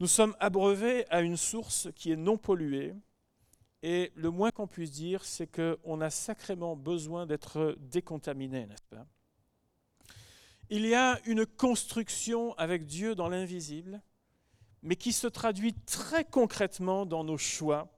Nous 0.00 0.06
sommes 0.06 0.36
abreuvés 0.40 1.08
à 1.10 1.20
une 1.20 1.36
source 1.36 1.88
qui 1.94 2.12
est 2.12 2.16
non 2.16 2.36
polluée, 2.36 2.94
et 3.82 4.12
le 4.14 4.30
moins 4.30 4.50
qu'on 4.50 4.66
puisse 4.66 4.90
dire, 4.90 5.24
c'est 5.24 5.46
qu'on 5.46 6.00
a 6.00 6.10
sacrément 6.10 6.76
besoin 6.76 7.26
d'être 7.26 7.76
décontaminé, 7.78 8.66
n'est-ce 8.66 8.84
pas? 8.84 9.06
Il 10.68 10.84
y 10.84 10.94
a 10.94 11.20
une 11.26 11.46
construction 11.46 12.52
avec 12.54 12.84
Dieu 12.86 13.14
dans 13.14 13.28
l'invisible, 13.28 14.02
mais 14.86 14.94
qui 14.94 15.12
se 15.12 15.26
traduit 15.26 15.74
très 15.74 16.24
concrètement 16.24 17.06
dans 17.06 17.24
nos 17.24 17.36
choix, 17.36 17.92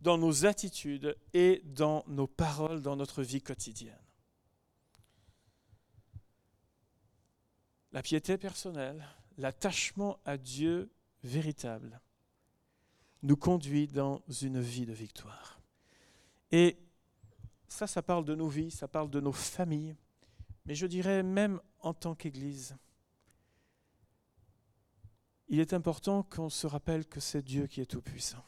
dans 0.00 0.16
nos 0.16 0.46
attitudes 0.46 1.16
et 1.34 1.60
dans 1.64 2.04
nos 2.06 2.28
paroles 2.28 2.80
dans 2.80 2.94
notre 2.94 3.24
vie 3.24 3.42
quotidienne. 3.42 3.98
La 7.90 8.02
piété 8.02 8.38
personnelle, 8.38 9.04
l'attachement 9.36 10.20
à 10.24 10.38
Dieu 10.38 10.92
véritable 11.24 12.00
nous 13.24 13.36
conduit 13.36 13.88
dans 13.88 14.22
une 14.42 14.60
vie 14.60 14.86
de 14.86 14.92
victoire. 14.92 15.60
Et 16.52 16.78
ça, 17.66 17.88
ça 17.88 18.00
parle 18.00 18.24
de 18.24 18.36
nos 18.36 18.48
vies, 18.48 18.70
ça 18.70 18.86
parle 18.86 19.10
de 19.10 19.20
nos 19.20 19.32
familles, 19.32 19.96
mais 20.66 20.76
je 20.76 20.86
dirais 20.86 21.24
même 21.24 21.60
en 21.80 21.94
tant 21.94 22.14
qu'Église 22.14 22.76
il 25.48 25.60
est 25.60 25.72
important 25.72 26.22
qu'on 26.22 26.48
se 26.48 26.66
rappelle 26.66 27.04
que 27.06 27.20
c'est 27.20 27.42
Dieu 27.42 27.66
qui 27.66 27.80
est 27.80 27.86
tout-puissant. 27.86 28.44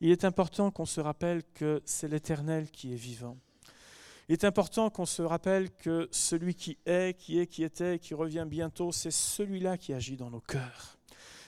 Il 0.00 0.10
est 0.10 0.24
important 0.24 0.70
qu'on 0.70 0.86
se 0.86 1.00
rappelle 1.00 1.42
que 1.54 1.82
c'est 1.84 2.08
l'Éternel 2.08 2.70
qui 2.70 2.92
est 2.92 2.96
vivant. 2.96 3.36
Il 4.28 4.34
est 4.34 4.44
important 4.44 4.90
qu'on 4.90 5.06
se 5.06 5.22
rappelle 5.22 5.70
que 5.70 6.08
celui 6.10 6.54
qui 6.54 6.78
est, 6.86 7.18
qui 7.18 7.38
est, 7.40 7.46
qui 7.46 7.64
était, 7.64 7.98
qui 7.98 8.14
revient 8.14 8.46
bientôt, 8.46 8.92
c'est 8.92 9.10
celui-là 9.10 9.78
qui 9.78 9.92
agit 9.92 10.16
dans 10.16 10.30
nos 10.30 10.40
cœurs. 10.40 10.98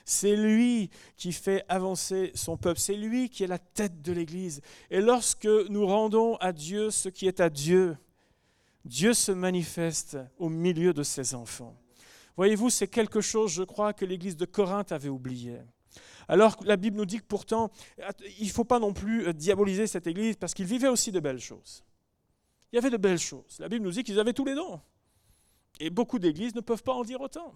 C'est 0.05 0.35
lui 0.35 0.91
qui 1.17 1.33
fait 1.33 1.65
avancer 1.69 2.33
son 2.35 2.57
peuple. 2.57 2.81
C'est 2.81 2.97
lui 2.97 3.29
qui 3.29 3.45
est 3.45 3.47
la 3.47 3.59
tête 3.59 4.03
de 4.03 4.13
l'Église. 4.13 4.61
Et 4.91 5.01
lorsque 5.01 5.47
nous 5.47 5.87
rendons 5.87 6.37
à 6.37 6.53
Dieu 6.53 6.91
ce 6.91 7.09
qui 7.09 7.29
est 7.29 7.39
à 7.39 7.51
Dieu, 7.51 7.97
Dieu 8.85 9.15
se 9.15 9.31
manifeste 9.31 10.19
au 10.39 10.49
milieu 10.49 10.93
de 10.93 11.03
ses 11.03 11.35
enfants. 11.35 11.77
Voyez-vous, 12.41 12.71
c'est 12.71 12.89
quelque 12.89 13.21
chose, 13.21 13.53
je 13.53 13.63
crois, 13.63 13.93
que 13.93 14.07
l'Église 14.07 14.35
de 14.35 14.47
Corinthe 14.47 14.93
avait 14.93 15.11
oublié. 15.11 15.59
Alors 16.27 16.57
la 16.65 16.79
Bible 16.79 16.97
nous 16.97 17.05
dit 17.05 17.19
que 17.19 17.27
pourtant, 17.27 17.71
il 18.39 18.47
ne 18.47 18.51
faut 18.51 18.65
pas 18.65 18.79
non 18.79 18.95
plus 18.95 19.27
euh, 19.27 19.35
diaboliser 19.35 19.87
cette 19.87 20.07
Église 20.07 20.37
parce 20.37 20.55
qu'ils 20.55 20.65
vivaient 20.65 20.89
aussi 20.89 21.13
de 21.13 21.21
belles 21.21 21.39
choses. 21.39 21.85
Il 22.73 22.77
y 22.77 22.79
avait 22.79 22.89
de 22.89 22.97
belles 22.97 23.19
choses. 23.19 23.59
La 23.59 23.69
Bible 23.69 23.85
nous 23.85 23.91
dit 23.91 24.05
qu'ils 24.05 24.19
avaient 24.19 24.33
tous 24.33 24.47
les 24.47 24.55
dons. 24.55 24.81
Et 25.81 25.91
beaucoup 25.91 26.19
d'églises 26.19 26.55
ne 26.55 26.63
peuvent 26.63 26.83
pas 26.83 26.95
en 26.95 27.05
dire 27.05 27.21
autant. 27.21 27.53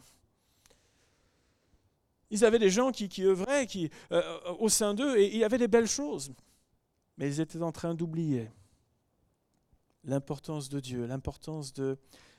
Ils 2.28 2.44
avaient 2.44 2.58
des 2.58 2.68
gens 2.68 2.92
qui, 2.92 3.08
œuvraient 3.24 3.66
qui, 3.66 3.88
euh, 4.12 4.38
au 4.58 4.68
sein 4.68 4.92
d'eux 4.92 5.16
et 5.16 5.32
il 5.32 5.38
y 5.38 5.44
avait 5.44 5.56
des 5.56 5.68
belles 5.68 5.88
choses. 5.88 6.30
Mais 7.16 7.26
ils 7.26 7.40
étaient 7.40 7.62
en 7.62 7.72
train 7.72 7.94
d'oublier 7.94 8.50
l'importance 10.04 10.68
de 10.68 10.78
Dieu, 10.78 11.06
l'importance 11.06 11.72
de 11.72 11.96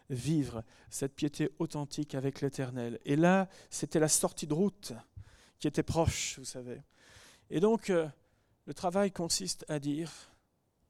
vivre 0.09 0.63
cette 0.89 1.15
piété 1.15 1.49
authentique 1.59 2.15
avec 2.15 2.41
l'Éternel. 2.41 2.99
Et 3.05 3.15
là, 3.15 3.49
c'était 3.69 3.99
la 3.99 4.07
sortie 4.07 4.47
de 4.47 4.53
route 4.53 4.93
qui 5.59 5.67
était 5.67 5.83
proche, 5.83 6.37
vous 6.37 6.45
savez. 6.45 6.81
Et 7.49 7.59
donc, 7.59 7.89
euh, 7.89 8.07
le 8.65 8.73
travail 8.73 9.11
consiste 9.11 9.65
à 9.67 9.79
dire, 9.79 10.11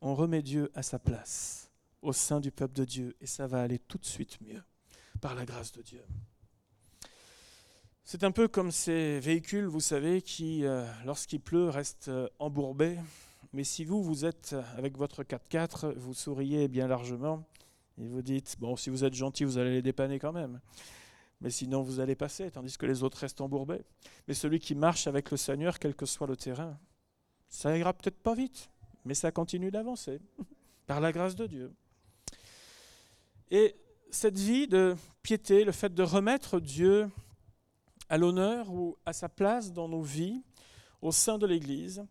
on 0.01 0.15
remet 0.15 0.41
Dieu 0.41 0.71
à 0.75 0.83
sa 0.83 0.99
place 0.99 1.69
au 2.01 2.13
sein 2.13 2.39
du 2.39 2.51
peuple 2.51 2.75
de 2.75 2.85
Dieu, 2.85 3.15
et 3.19 3.25
ça 3.25 3.47
va 3.47 3.61
aller 3.61 3.79
tout 3.79 3.97
de 3.97 4.05
suite 4.05 4.39
mieux, 4.41 4.61
par 5.21 5.33
la 5.33 5.45
grâce 5.45 5.71
de 5.71 5.81
Dieu. 5.81 6.03
C'est 8.03 8.23
un 8.23 8.31
peu 8.31 8.47
comme 8.47 8.71
ces 8.71 9.19
véhicules, 9.19 9.65
vous 9.65 9.79
savez, 9.79 10.21
qui, 10.21 10.63
euh, 10.63 10.85
lorsqu'il 11.05 11.39
pleut, 11.39 11.69
restent 11.69 12.09
euh, 12.09 12.29
embourbés. 12.37 12.99
Mais 13.51 13.63
si 13.63 13.83
vous, 13.83 14.03
vous 14.03 14.25
êtes 14.25 14.55
avec 14.77 14.97
votre 14.97 15.23
4x4, 15.23 15.93
vous 15.95 16.13
souriez 16.13 16.67
bien 16.67 16.87
largement 16.87 17.43
et 17.97 18.07
vous 18.07 18.21
dites, 18.21 18.55
bon, 18.59 18.75
si 18.75 18.89
vous 18.89 19.03
êtes 19.03 19.13
gentil, 19.13 19.43
vous 19.43 19.57
allez 19.57 19.71
les 19.71 19.81
dépanner 19.81 20.19
quand 20.19 20.33
même. 20.33 20.59
Mais 21.41 21.49
sinon, 21.49 21.81
vous 21.81 21.99
allez 21.99 22.15
passer, 22.15 22.51
tandis 22.51 22.77
que 22.77 22.85
les 22.85 23.03
autres 23.03 23.19
restent 23.19 23.41
embourbés. 23.41 23.83
Mais 24.27 24.33
celui 24.33 24.59
qui 24.59 24.75
marche 24.75 25.07
avec 25.07 25.31
le 25.31 25.37
Seigneur, 25.37 25.79
quel 25.79 25.95
que 25.95 26.05
soit 26.05 26.27
le 26.27 26.35
terrain, 26.35 26.77
ça 27.47 27.77
ira 27.77 27.93
peut-être 27.93 28.21
pas 28.21 28.35
vite, 28.35 28.69
mais 29.05 29.13
ça 29.13 29.31
continue 29.31 29.71
d'avancer, 29.71 30.19
par 30.87 30.99
la 30.99 31.11
grâce 31.11 31.35
de 31.35 31.47
Dieu. 31.47 31.73
Et 33.51 33.75
cette 34.11 34.37
vie 34.37 34.67
de 34.67 34.95
piété, 35.21 35.63
le 35.63 35.71
fait 35.71 35.93
de 35.93 36.03
remettre 36.03 36.59
Dieu 36.59 37.09
à 38.09 38.17
l'honneur 38.17 38.71
ou 38.71 38.97
à 39.05 39.13
sa 39.13 39.29
place 39.29 39.71
dans 39.71 39.87
nos 39.87 40.01
vies, 40.01 40.43
au 41.01 41.11
sein 41.11 41.37
de 41.37 41.45
l'Église, 41.45 42.05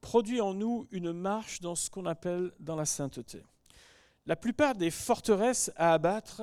produit 0.00 0.40
en 0.40 0.54
nous 0.54 0.86
une 0.90 1.12
marche 1.12 1.60
dans 1.60 1.74
ce 1.74 1.88
qu'on 1.88 2.06
appelle 2.06 2.52
dans 2.58 2.76
la 2.76 2.84
sainteté. 2.84 3.42
La 4.26 4.36
plupart 4.36 4.74
des 4.74 4.90
forteresses 4.90 5.72
à 5.76 5.94
abattre, 5.94 6.42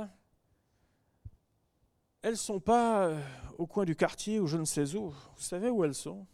elles 2.21 2.31
ne 2.31 2.37
sont 2.37 2.59
pas 2.59 3.05
euh, 3.05 3.21
au 3.57 3.67
coin 3.67 3.85
du 3.85 3.95
quartier 3.95 4.39
ou 4.39 4.47
je 4.47 4.57
ne 4.57 4.65
sais 4.65 4.95
où. 4.95 5.09
Vous 5.09 5.41
savez 5.41 5.69
où 5.69 5.85
elles 5.85 5.95
sont? 5.95 6.27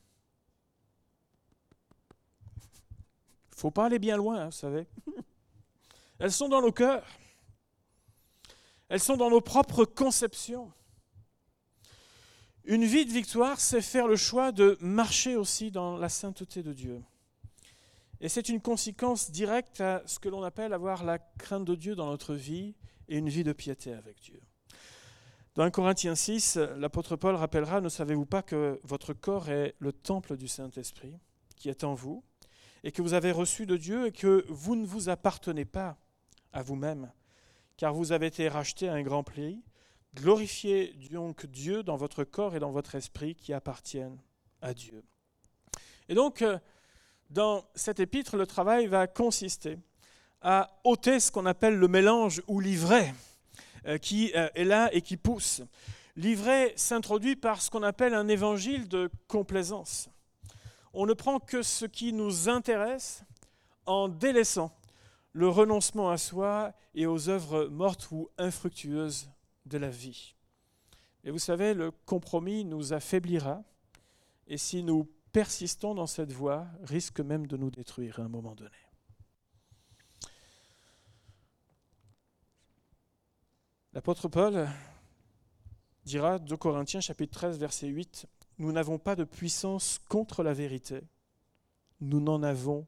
Il 3.52 3.58
ne 3.58 3.62
faut 3.62 3.72
pas 3.72 3.86
aller 3.86 4.00
bien 4.00 4.18
loin, 4.18 4.42
hein, 4.42 4.46
vous 4.46 4.52
savez. 4.52 4.88
Elles 6.20 6.32
sont 6.32 6.50
dans 6.50 6.62
nos 6.62 6.72
cœurs. 6.72 7.06
Elles 8.90 9.00
sont 9.00 9.18
dans 9.18 9.30
nos 9.30 9.42
propres 9.42 9.86
conceptions. 9.86 10.72
Une 12.66 12.84
vie 12.84 13.06
de 13.06 13.12
victoire, 13.12 13.60
c'est 13.60 13.82
faire 13.82 14.08
le 14.08 14.16
choix 14.16 14.52
de 14.52 14.78
marcher 14.82 15.36
aussi 15.36 15.72
dans 15.72 15.98
la 15.98 16.10
sainteté 16.10 16.64
de 16.64 16.74
Dieu. 16.74 17.02
Et 18.22 18.30
c'est 18.30 18.50
une 18.50 18.62
conséquence 18.62 19.32
directe 19.32 19.82
à 19.82 20.02
ce 20.06 20.20
que 20.20 20.30
l'on 20.30 20.44
appelle 20.44 20.74
avoir 20.74 21.04
la 21.04 21.20
crainte 21.20 21.66
de 21.66 21.76
Dieu 21.76 21.96
dans 21.96 22.08
notre 22.08 22.36
vie 22.36 22.76
et 23.08 23.18
une 23.18 23.30
vie 23.30 23.44
de 23.44 23.54
piété 23.54 23.94
avec 23.94 24.20
Dieu. 24.22 24.42
Dans 25.56 25.64
1 25.64 25.72
Corinthiens 25.72 26.16
6, 26.16 26.58
l'apôtre 26.78 27.16
Paul 27.16 27.36
rappellera, 27.36 27.82
ne 27.82 27.90
savez-vous 27.90 28.26
pas 28.26 28.42
que 28.42 28.80
votre 28.84 29.14
corps 29.14 29.50
est 29.50 29.76
le 29.80 29.94
temple 29.94 30.38
du 30.38 30.48
Saint-Esprit 30.48 31.18
qui 31.56 31.70
est 31.70 31.84
en 31.84 31.94
vous, 31.94 32.24
et 32.84 32.92
que 32.92 33.02
vous 33.02 33.14
avez 33.14 33.32
reçu 33.32 33.66
de 33.66 33.78
Dieu, 33.78 34.08
et 34.08 34.12
que 34.12 34.46
vous 34.50 34.76
ne 34.76 34.86
vous 34.86 35.10
appartenez 35.10 35.66
pas 35.66 35.98
à 36.52 36.62
vous-même, 36.62 37.12
car 37.78 37.94
vous 37.94 38.12
avez 38.12 38.28
été 38.28 38.48
racheté 38.50 38.90
à 38.90 38.94
un 38.94 39.02
grand 39.02 39.24
prix 39.24 39.64
Glorifiez 40.16 40.94
donc 41.12 41.46
Dieu 41.46 41.84
dans 41.84 41.98
votre 41.98 42.24
corps 42.24 42.56
et 42.56 42.60
dans 42.60 42.72
votre 42.72 42.96
esprit 42.96 43.36
qui 43.36 43.52
appartiennent 43.52 44.18
à 44.62 44.74
Dieu. 44.74 45.04
Et 46.08 46.16
donc, 46.16 46.42
euh, 46.42 46.58
dans 47.30 47.66
cet 47.76 48.00
épître, 48.00 48.38
le 48.38 48.48
travail 48.48 48.88
va 48.88 49.08
consister 49.08 49.78
à 50.42 50.80
ôter 50.84 51.20
ce 51.20 51.32
qu'on 51.32 51.46
appelle 51.46 51.76
le 51.76 51.88
mélange 51.88 52.42
ou 52.48 52.60
l'ivraie 52.60 53.14
euh, 53.88 53.98
qui 53.98 54.32
euh, 54.36 54.48
est 54.56 54.64
là 54.64 54.90
et 54.94 55.02
qui 55.02 55.18
pousse. 55.18 55.62
L'ivraie 56.16 56.74
s'introduit 56.76 57.36
par 57.36 57.62
ce 57.62 57.70
qu'on 57.70 57.84
appelle 57.84 58.14
un 58.14 58.28
évangile 58.28 58.88
de 58.88 59.10
complaisance. 59.28 60.10
On 60.94 61.06
ne 61.06 61.14
prend 61.14 61.40
que 61.40 61.62
ce 61.62 61.86
qui 61.86 62.14
nous 62.14 62.48
intéresse 62.48 63.24
en 63.86 64.08
délaissant 64.08 64.72
le 65.34 65.50
renoncement 65.50 66.10
à 66.10 66.18
soi 66.18 66.74
et 66.94 67.06
aux 67.06 67.28
œuvres 67.28 67.66
mortes 67.66 68.08
ou 68.12 68.30
infructueuses 68.38 69.30
de 69.66 69.78
la 69.78 69.90
vie. 69.90 70.36
Et 71.26 71.32
vous 71.32 71.40
savez, 71.40 71.74
le 71.74 71.92
compromis 71.92 72.64
nous 72.64 72.94
affaiblira, 72.94 73.64
et 74.48 74.58
si 74.58 74.84
nous 74.84 75.10
persistons 75.36 75.94
dans 75.94 76.08
cette 76.08 76.32
voie, 76.32 76.66
risque 76.84 77.20
même 77.20 77.46
de 77.46 77.58
nous 77.58 77.70
détruire 77.70 78.22
à 78.22 78.24
un 78.24 78.30
moment 78.30 78.56
donné. 78.56 78.78
L'apôtre 83.92 84.30
Paul 84.30 84.70
dira, 86.06 86.40
2 86.40 86.56
Corinthiens 86.56 87.02
chapitre 87.02 87.38
13, 87.38 87.60
verset 87.60 87.88
8, 87.88 88.28
Nous 88.60 88.72
n'avons 88.72 88.98
pas 88.98 89.18
de 89.18 89.26
puissance 89.26 90.00
contre 90.08 90.42
la 90.42 90.54
vérité, 90.54 91.02
nous 92.00 92.22
n'en 92.22 92.42
avons 92.42 92.88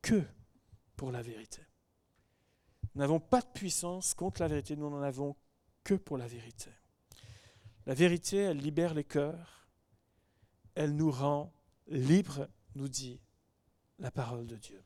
que 0.00 0.20
pour 0.96 1.12
la 1.12 1.22
vérité. 1.22 1.62
Nous 2.96 3.02
n'avons 3.02 3.20
pas 3.20 3.40
de 3.40 3.52
puissance 3.54 4.14
contre 4.14 4.40
la 4.40 4.48
vérité, 4.48 4.74
nous 4.74 4.90
n'en 4.90 5.02
avons 5.02 5.36
que 5.84 5.94
pour 5.94 6.18
la 6.18 6.26
vérité. 6.26 6.72
La 7.86 7.94
vérité, 7.94 8.38
elle 8.38 8.58
libère 8.58 8.94
les 8.94 9.04
cœurs, 9.04 9.61
elle 10.74 10.96
nous 10.96 11.10
rend 11.10 11.52
libres, 11.88 12.48
nous 12.74 12.88
dit 12.88 13.20
la 13.98 14.10
parole 14.10 14.46
de 14.46 14.56
Dieu. 14.56 14.82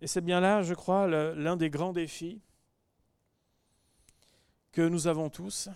Et 0.00 0.06
c'est 0.06 0.20
bien 0.20 0.40
là, 0.40 0.62
je 0.62 0.74
crois, 0.74 1.06
l'un 1.06 1.56
des 1.56 1.70
grands 1.70 1.92
défis 1.92 2.42
que 4.72 4.82
nous 4.82 5.06
avons 5.06 5.30
tous, 5.30 5.68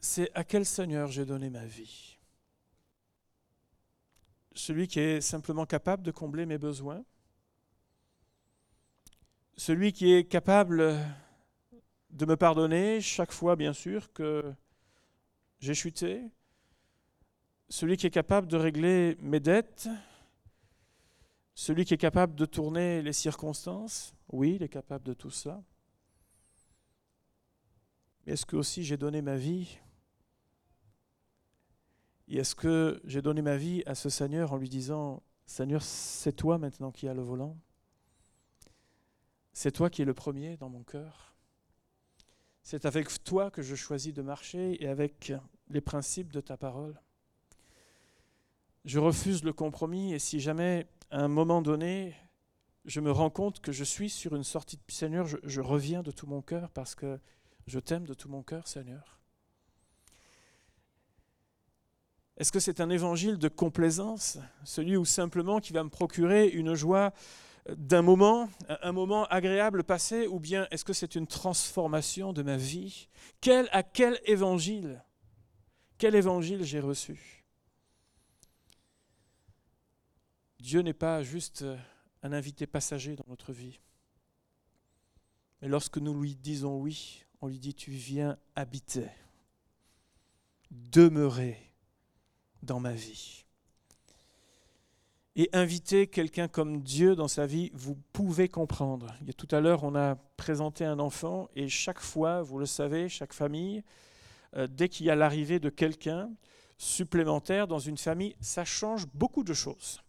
c'est 0.00 0.30
à 0.34 0.44
quel 0.44 0.64
Seigneur 0.64 1.10
j'ai 1.10 1.24
donné 1.24 1.50
ma 1.50 1.66
vie? 1.66 2.18
Celui 4.54 4.88
qui 4.88 4.98
est 5.00 5.20
simplement 5.20 5.66
capable 5.66 6.02
de 6.02 6.10
combler 6.10 6.46
mes 6.46 6.58
besoins, 6.58 7.04
celui 9.56 9.92
qui 9.92 10.12
est 10.12 10.24
capable 10.24 10.98
de 12.10 12.26
me 12.26 12.36
pardonner 12.36 13.00
chaque 13.00 13.32
fois, 13.32 13.56
bien 13.56 13.72
sûr, 13.72 14.12
que 14.12 14.52
j'ai 15.60 15.74
chuté, 15.74 16.24
celui 17.68 17.96
qui 17.96 18.06
est 18.06 18.10
capable 18.10 18.46
de 18.46 18.56
régler 18.56 19.16
mes 19.20 19.40
dettes, 19.40 19.88
celui 21.54 21.84
qui 21.84 21.94
est 21.94 21.98
capable 21.98 22.34
de 22.34 22.44
tourner 22.44 23.02
les 23.02 23.12
circonstances, 23.12 24.14
oui, 24.30 24.56
il 24.56 24.62
est 24.62 24.68
capable 24.68 25.04
de 25.04 25.14
tout 25.14 25.30
ça. 25.30 25.62
Mais 28.24 28.34
est-ce 28.34 28.46
que 28.46 28.56
aussi 28.56 28.84
j'ai 28.84 28.96
donné 28.96 29.22
ma 29.22 29.36
vie? 29.36 29.78
Et 32.28 32.38
est-ce 32.38 32.54
que 32.54 33.00
j'ai 33.04 33.22
donné 33.22 33.42
ma 33.42 33.56
vie 33.56 33.82
à 33.86 33.94
ce 33.94 34.08
Seigneur 34.08 34.52
en 34.52 34.56
lui 34.56 34.68
disant, 34.68 35.22
Seigneur, 35.46 35.82
c'est 35.82 36.32
toi 36.32 36.58
maintenant 36.58 36.92
qui 36.92 37.08
as 37.08 37.14
le 37.14 37.22
volant 37.22 37.56
C'est 39.52 39.72
toi 39.72 39.88
qui 39.88 40.02
es 40.02 40.04
le 40.04 40.14
premier 40.14 40.56
dans 40.58 40.68
mon 40.68 40.82
cœur 40.82 41.28
c'est 42.70 42.84
avec 42.84 43.24
toi 43.24 43.50
que 43.50 43.62
je 43.62 43.74
choisis 43.74 44.12
de 44.12 44.20
marcher 44.20 44.76
et 44.84 44.88
avec 44.88 45.32
les 45.70 45.80
principes 45.80 46.30
de 46.30 46.42
ta 46.42 46.58
parole. 46.58 47.00
Je 48.84 48.98
refuse 48.98 49.44
le 49.44 49.52
compromis 49.52 50.14
et 50.14 50.18
si 50.18 50.40
jamais 50.40 50.86
à 51.10 51.20
un 51.20 51.28
moment 51.28 51.62
donné, 51.62 52.14
je 52.84 53.00
me 53.00 53.10
rends 53.10 53.30
compte 53.30 53.60
que 53.60 53.72
je 53.72 53.84
suis 53.84 54.10
sur 54.10 54.34
une 54.34 54.44
sortie 54.44 54.76
de 54.76 54.82
Seigneur, 54.92 55.26
je, 55.26 55.60
reviens 55.60 56.02
de 56.02 56.10
tout 56.10 56.26
mon 56.26 56.42
cœur 56.42 56.70
parce 56.70 56.94
que 56.94 57.18
je 57.66 57.78
t'aime 57.78 58.06
de 58.06 58.14
tout 58.14 58.28
mon 58.28 58.42
cœur, 58.42 58.66
Seigneur. 58.66 59.18
Est-ce 62.38 62.52
que 62.52 62.60
c'est 62.60 62.80
un 62.80 62.88
évangile 62.88 63.36
de 63.36 63.48
complaisance, 63.48 64.38
celui 64.64 64.96
où 64.96 65.04
simplement 65.04 65.60
qui 65.60 65.72
va 65.72 65.82
me 65.82 65.90
procurer 65.90 66.48
une 66.48 66.74
joie 66.74 67.12
d'un 67.76 68.00
moment, 68.00 68.48
un 68.68 68.92
moment 68.92 69.26
agréable 69.26 69.84
passé, 69.84 70.26
ou 70.26 70.38
bien 70.38 70.66
est-ce 70.70 70.84
que 70.84 70.92
c'est 70.92 71.16
une 71.16 71.26
transformation 71.26 72.32
de 72.32 72.42
ma 72.42 72.56
vie? 72.56 73.08
Quel, 73.40 73.68
À 73.72 73.82
quel 73.82 74.20
évangile 74.24 75.04
Quel 75.98 76.14
évangile 76.14 76.64
j'ai 76.64 76.80
reçu? 76.80 77.37
Dieu 80.60 80.80
n'est 80.80 80.92
pas 80.92 81.22
juste 81.22 81.64
un 82.22 82.32
invité 82.32 82.66
passager 82.66 83.14
dans 83.16 83.26
notre 83.28 83.52
vie. 83.52 83.78
Mais 85.60 85.68
lorsque 85.68 85.98
nous 85.98 86.20
lui 86.20 86.34
disons 86.34 86.78
oui, 86.78 87.24
on 87.40 87.48
lui 87.48 87.58
dit 87.58 87.74
tu 87.74 87.90
viens 87.90 88.36
habiter, 88.56 89.08
demeurer 90.70 91.72
dans 92.62 92.80
ma 92.80 92.92
vie. 92.92 93.44
Et 95.36 95.48
inviter 95.52 96.08
quelqu'un 96.08 96.48
comme 96.48 96.82
Dieu 96.82 97.14
dans 97.14 97.28
sa 97.28 97.46
vie, 97.46 97.70
vous 97.72 97.96
pouvez 98.12 98.48
comprendre. 98.48 99.14
Il 99.20 99.28
y 99.28 99.30
a 99.30 99.34
tout 99.34 99.46
à 99.52 99.60
l'heure, 99.60 99.84
on 99.84 99.94
a 99.94 100.16
présenté 100.36 100.84
un 100.84 100.98
enfant 100.98 101.48
et 101.54 101.68
chaque 101.68 102.00
fois, 102.00 102.42
vous 102.42 102.58
le 102.58 102.66
savez, 102.66 103.08
chaque 103.08 103.32
famille, 103.32 103.84
euh, 104.56 104.66
dès 104.66 104.88
qu'il 104.88 105.06
y 105.06 105.10
a 105.10 105.14
l'arrivée 105.14 105.60
de 105.60 105.70
quelqu'un 105.70 106.30
supplémentaire 106.76 107.68
dans 107.68 107.78
une 107.78 107.98
famille, 107.98 108.34
ça 108.40 108.64
change 108.64 109.06
beaucoup 109.14 109.44
de 109.44 109.54
choses. 109.54 110.00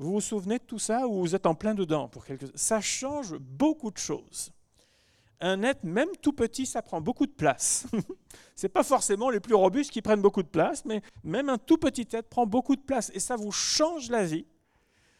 Vous 0.00 0.12
vous 0.12 0.20
souvenez 0.22 0.58
de 0.58 0.64
tout 0.64 0.78
ça 0.78 1.06
ou 1.06 1.20
vous 1.20 1.34
êtes 1.34 1.44
en 1.44 1.54
plein 1.54 1.74
dedans 1.74 2.08
pour 2.08 2.24
quelque 2.24 2.46
Ça 2.54 2.80
change 2.80 3.36
beaucoup 3.36 3.90
de 3.90 3.98
choses. 3.98 4.50
Un 5.40 5.62
être, 5.62 5.84
même 5.84 6.08
tout 6.22 6.32
petit, 6.32 6.64
ça 6.64 6.80
prend 6.80 7.02
beaucoup 7.02 7.26
de 7.26 7.32
place. 7.32 7.86
Ce 8.56 8.64
n'est 8.64 8.70
pas 8.70 8.82
forcément 8.82 9.28
les 9.28 9.40
plus 9.40 9.54
robustes 9.54 9.90
qui 9.90 10.00
prennent 10.00 10.22
beaucoup 10.22 10.42
de 10.42 10.48
place, 10.48 10.86
mais 10.86 11.02
même 11.22 11.50
un 11.50 11.58
tout 11.58 11.76
petit 11.76 12.08
être 12.12 12.30
prend 12.30 12.46
beaucoup 12.46 12.76
de 12.76 12.80
place. 12.80 13.10
Et 13.12 13.20
ça 13.20 13.36
vous 13.36 13.52
change 13.52 14.08
la 14.08 14.24
vie, 14.24 14.46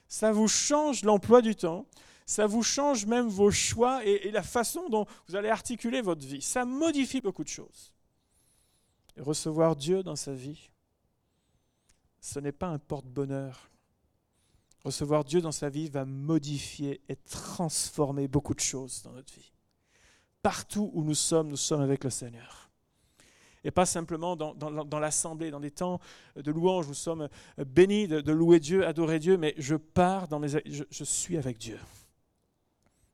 ça 0.09 0.33
vous 0.33 0.49
change 0.49 1.05
l'emploi 1.05 1.43
du 1.43 1.55
temps, 1.55 1.85
ça 2.25 2.47
vous 2.47 2.63
change 2.63 3.05
même 3.05 3.29
vos 3.29 3.51
choix 3.51 4.03
et, 4.07 4.31
la 4.31 4.43
façon 4.43 4.89
dont 4.89 5.05
vous 5.29 5.37
allez 5.37 5.51
articuler 5.51 6.01
votre 6.01 6.27
vie. 6.27 6.41
Ça 6.41 6.65
modifie 6.65 7.21
beaucoup 7.21 7.45
de 7.45 7.49
choses. 7.49 7.93
Recevoir 9.19 9.77
Dieu 9.77 10.03
dans 10.03 10.17
sa 10.17 10.33
vie, 10.33 10.71
ce 12.23 12.39
n'est 12.39 12.53
pas 12.53 12.69
un 12.69 12.79
porte-bonheur. 12.79 13.71
Recevoir 14.85 15.25
Dieu 15.25 15.41
dans 15.41 15.53
sa 15.53 15.69
vie 15.69 15.89
va 15.89 16.05
modifier 16.05 17.01
et 17.09 17.17
transformer 17.17 18.29
beaucoup 18.29 18.55
de 18.55 18.61
choses 18.61 19.03
dans 19.03 19.13
notre 19.13 19.33
vie. 19.35 19.53
Partout 20.43 20.91
où 20.95 21.05
nous 21.05 21.15
sommes, 21.15 21.49
nous 21.49 21.57
sommes 21.57 21.83
avec 21.83 22.03
le 22.05 22.11
Seigneur. 22.11 22.71
Et 23.63 23.71
pas 23.71 23.85
simplement 23.85 24.37
dans, 24.37 24.99
l'assemblée, 24.99 25.51
dans 25.51 25.61
des 25.61 25.71
temps 25.71 26.01
de 26.35 26.51
louange, 26.51 26.89
nous 26.89 26.95
sommes 26.95 27.29
bénis 27.59 28.09
de, 28.09 28.33
louer 28.33 28.59
Dieu, 28.59 28.87
adorer 28.87 29.19
Dieu, 29.19 29.37
mais 29.37 29.55
je 29.59 29.77
pars 29.77 30.29
dans 30.29 30.39
mes... 30.39 30.49
Je 30.49 31.05
suis 31.05 31.37
avec 31.37 31.59
Dieu. 31.59 31.79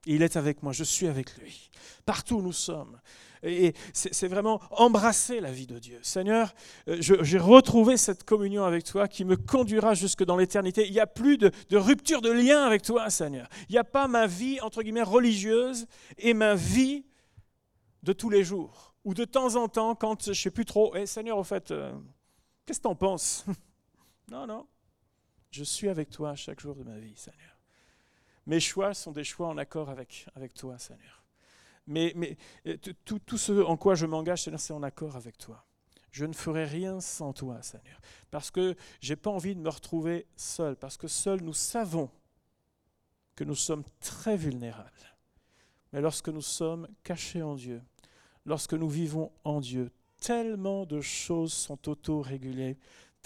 Il 0.05 0.21
est 0.21 0.37
avec 0.37 0.63
moi, 0.63 0.71
je 0.71 0.83
suis 0.83 1.07
avec 1.07 1.35
lui. 1.37 1.69
Partout 2.05 2.37
où 2.37 2.41
nous 2.41 2.53
sommes. 2.53 2.99
Et 3.43 3.73
c'est 3.93 4.27
vraiment 4.27 4.59
embrasser 4.71 5.39
la 5.39 5.51
vie 5.51 5.67
de 5.67 5.77
Dieu. 5.77 5.99
Seigneur, 6.01 6.53
euh, 6.87 6.97
j'ai 6.99 7.37
retrouvé 7.37 7.97
cette 7.97 8.23
communion 8.23 8.63
avec 8.63 8.83
toi 8.83 9.07
qui 9.07 9.25
me 9.25 9.35
conduira 9.35 9.93
jusque 9.93 10.23
dans 10.23 10.37
l'éternité. 10.37 10.87
Il 10.87 10.93
n'y 10.93 10.99
a 10.99 11.07
plus 11.07 11.37
de, 11.37 11.51
rupture 11.71 12.21
de 12.21 12.31
lien 12.31 12.63
avec 12.63 12.81
toi, 12.81 13.09
Seigneur. 13.09 13.47
Il 13.69 13.73
n'y 13.73 13.77
a 13.77 13.83
pas 13.83 14.07
ma 14.07 14.27
vie, 14.27 14.59
entre 14.61 14.81
guillemets, 14.81 15.03
religieuse 15.03 15.87
et 16.17 16.33
ma 16.33 16.55
vie 16.55 17.05
de 18.03 18.13
tous 18.13 18.29
les 18.29 18.43
jours. 18.43 18.95
Ou 19.05 19.13
de 19.13 19.23
temps 19.23 19.55
en 19.55 19.67
temps, 19.67 19.95
quand 19.95 20.23
je 20.23 20.29
ne 20.29 20.35
sais 20.35 20.51
plus 20.51 20.65
trop, 20.65 20.95
hey, 20.95 21.07
Seigneur, 21.07 21.37
au 21.37 21.43
fait, 21.43 21.71
euh, 21.71 21.93
qu'est-ce 22.65 22.79
que 22.79 22.83
tu 22.83 22.89
en 22.89 22.95
penses? 22.95 23.45
Non, 24.29 24.45
non. 24.45 24.67
Je 25.51 25.63
suis 25.63 25.87
avec 25.87 26.09
toi 26.09 26.35
chaque 26.35 26.59
jour 26.59 26.75
de 26.75 26.83
ma 26.83 26.97
vie, 26.99 27.15
Seigneur. 27.15 27.56
Mes 28.47 28.61
choix 28.61 28.93
sont 28.93 29.11
des 29.11 29.25
choix 29.25 29.49
en 29.49 29.57
accord 29.57 29.89
avec, 29.89 30.25
avec 30.33 30.53
toi, 30.53 30.79
Seigneur. 30.79 31.23
Mais, 31.85 32.37
euh, 32.65 32.77
tout, 33.05 33.37
ce 33.37 33.51
en 33.63 33.77
quoi 33.77 33.95
je 33.95 34.05
m'engage, 34.05 34.43
Seigneur, 34.43 34.59
c'est 34.59 34.73
en 34.73 34.83
accord 34.83 35.15
avec 35.17 35.37
toi. 35.37 35.65
Je 36.11 36.25
ne 36.25 36.33
ferai 36.33 36.63
rien 36.63 36.99
sans 37.01 37.33
toi, 37.33 37.61
Seigneur. 37.61 37.99
Parce 38.31 38.49
que 38.49 38.75
je 39.01 39.11
n'ai 39.11 39.15
pas 39.17 39.29
envie 39.29 39.53
de 39.53 39.59
me 39.59 39.69
retrouver 39.69 40.25
seul. 40.37 40.77
Parce 40.77 40.97
que 40.97 41.07
seul, 41.07 41.41
nous 41.41 41.53
savons 41.53 42.09
que 43.35 43.43
nous 43.43 43.55
sommes 43.55 43.83
très 43.99 44.37
vulnérables. 44.37 44.91
Mais 45.91 46.01
lorsque 46.01 46.29
nous 46.29 46.41
sommes 46.41 46.87
cachés 47.03 47.41
en 47.43 47.55
Dieu, 47.55 47.81
lorsque 48.45 48.73
nous 48.73 48.89
vivons 48.89 49.31
en 49.43 49.59
Dieu, 49.59 49.91
tellement 50.19 50.85
de 50.85 51.01
choses 51.01 51.53
sont 51.53 51.89
auto-régulées, 51.89 52.77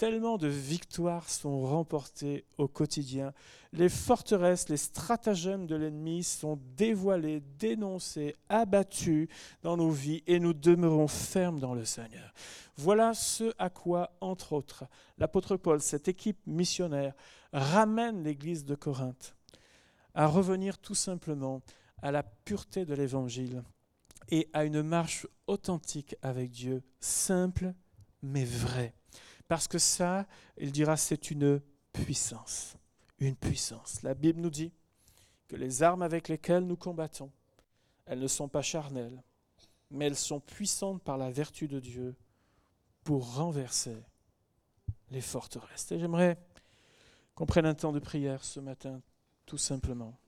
tellement 0.02 0.36
de 0.36 0.48
victoires 0.48 1.30
sont 1.30 1.60
remportées 1.60 2.44
au 2.58 2.66
quotidien. 2.66 3.32
Les 3.72 3.88
forteresses, 3.88 4.68
les 4.68 4.76
stratagèmes 4.76 5.68
de 5.68 5.76
l'ennemi 5.76 6.24
sont 6.24 6.58
dévoilés, 6.76 7.40
dénoncés, 7.60 8.34
abattus 8.48 9.28
dans 9.62 9.76
nos 9.76 9.90
vies 9.90 10.24
et 10.26 10.40
nous 10.40 10.54
demeurons 10.54 11.06
fermes 11.06 11.60
dans 11.60 11.72
le 11.72 11.84
Seigneur. 11.84 12.34
Voilà 12.76 13.14
ce 13.14 13.54
à 13.60 13.70
quoi, 13.70 14.10
entre 14.20 14.54
autres, 14.54 14.86
l'apôtre 15.18 15.56
Paul, 15.56 15.80
cette 15.80 16.08
équipe 16.08 16.40
missionnaire, 16.48 17.14
ramène 17.52 18.24
l'Église 18.24 18.64
de 18.64 18.74
Corinthe 18.74 19.36
à 20.14 20.26
revenir 20.26 20.78
tout 20.78 20.96
simplement 20.96 21.62
à 22.02 22.10
la 22.10 22.24
pureté 22.24 22.84
de 22.84 22.94
l'Évangile 22.94 23.62
et 24.30 24.48
à 24.52 24.64
une 24.64 24.82
marche 24.82 25.28
authentique 25.46 26.16
avec 26.22 26.50
Dieu, 26.50 26.82
simple 26.98 27.72
mais 28.20 28.44
vraie. 28.44 28.94
Parce 29.52 29.68
que 29.68 29.76
ça, 29.76 30.26
il 30.56 30.72
dira, 30.72 30.96
c'est 30.96 31.30
une 31.30 31.60
puissance. 31.92 32.74
Une 33.18 33.36
puissance. 33.36 34.02
La 34.02 34.14
Bible 34.14 34.40
nous 34.40 34.48
dit 34.48 34.72
que 35.46 35.56
les 35.56 35.82
armes 35.82 36.00
avec 36.00 36.28
lesquelles 36.28 36.64
nous 36.64 36.78
combattons, 36.78 37.30
elles 38.06 38.18
ne 38.20 38.28
sont 38.28 38.48
pas 38.48 38.62
charnelles, 38.62 39.22
mais 39.90 40.06
elles 40.06 40.16
sont 40.16 40.40
puissantes 40.40 41.02
par 41.02 41.18
la 41.18 41.30
vertu 41.30 41.68
de 41.68 41.80
Dieu 41.80 42.16
pour 43.04 43.34
renverser 43.34 44.02
les 45.10 45.20
forteresses. 45.20 45.92
Et 45.92 45.98
j'aimerais 45.98 46.38
qu'on 47.34 47.44
prenne 47.44 47.66
un 47.66 47.74
temps 47.74 47.92
de 47.92 48.00
prière 48.00 48.42
ce 48.44 48.58
matin, 48.58 49.02
tout 49.44 49.58
simplement. 49.58 50.18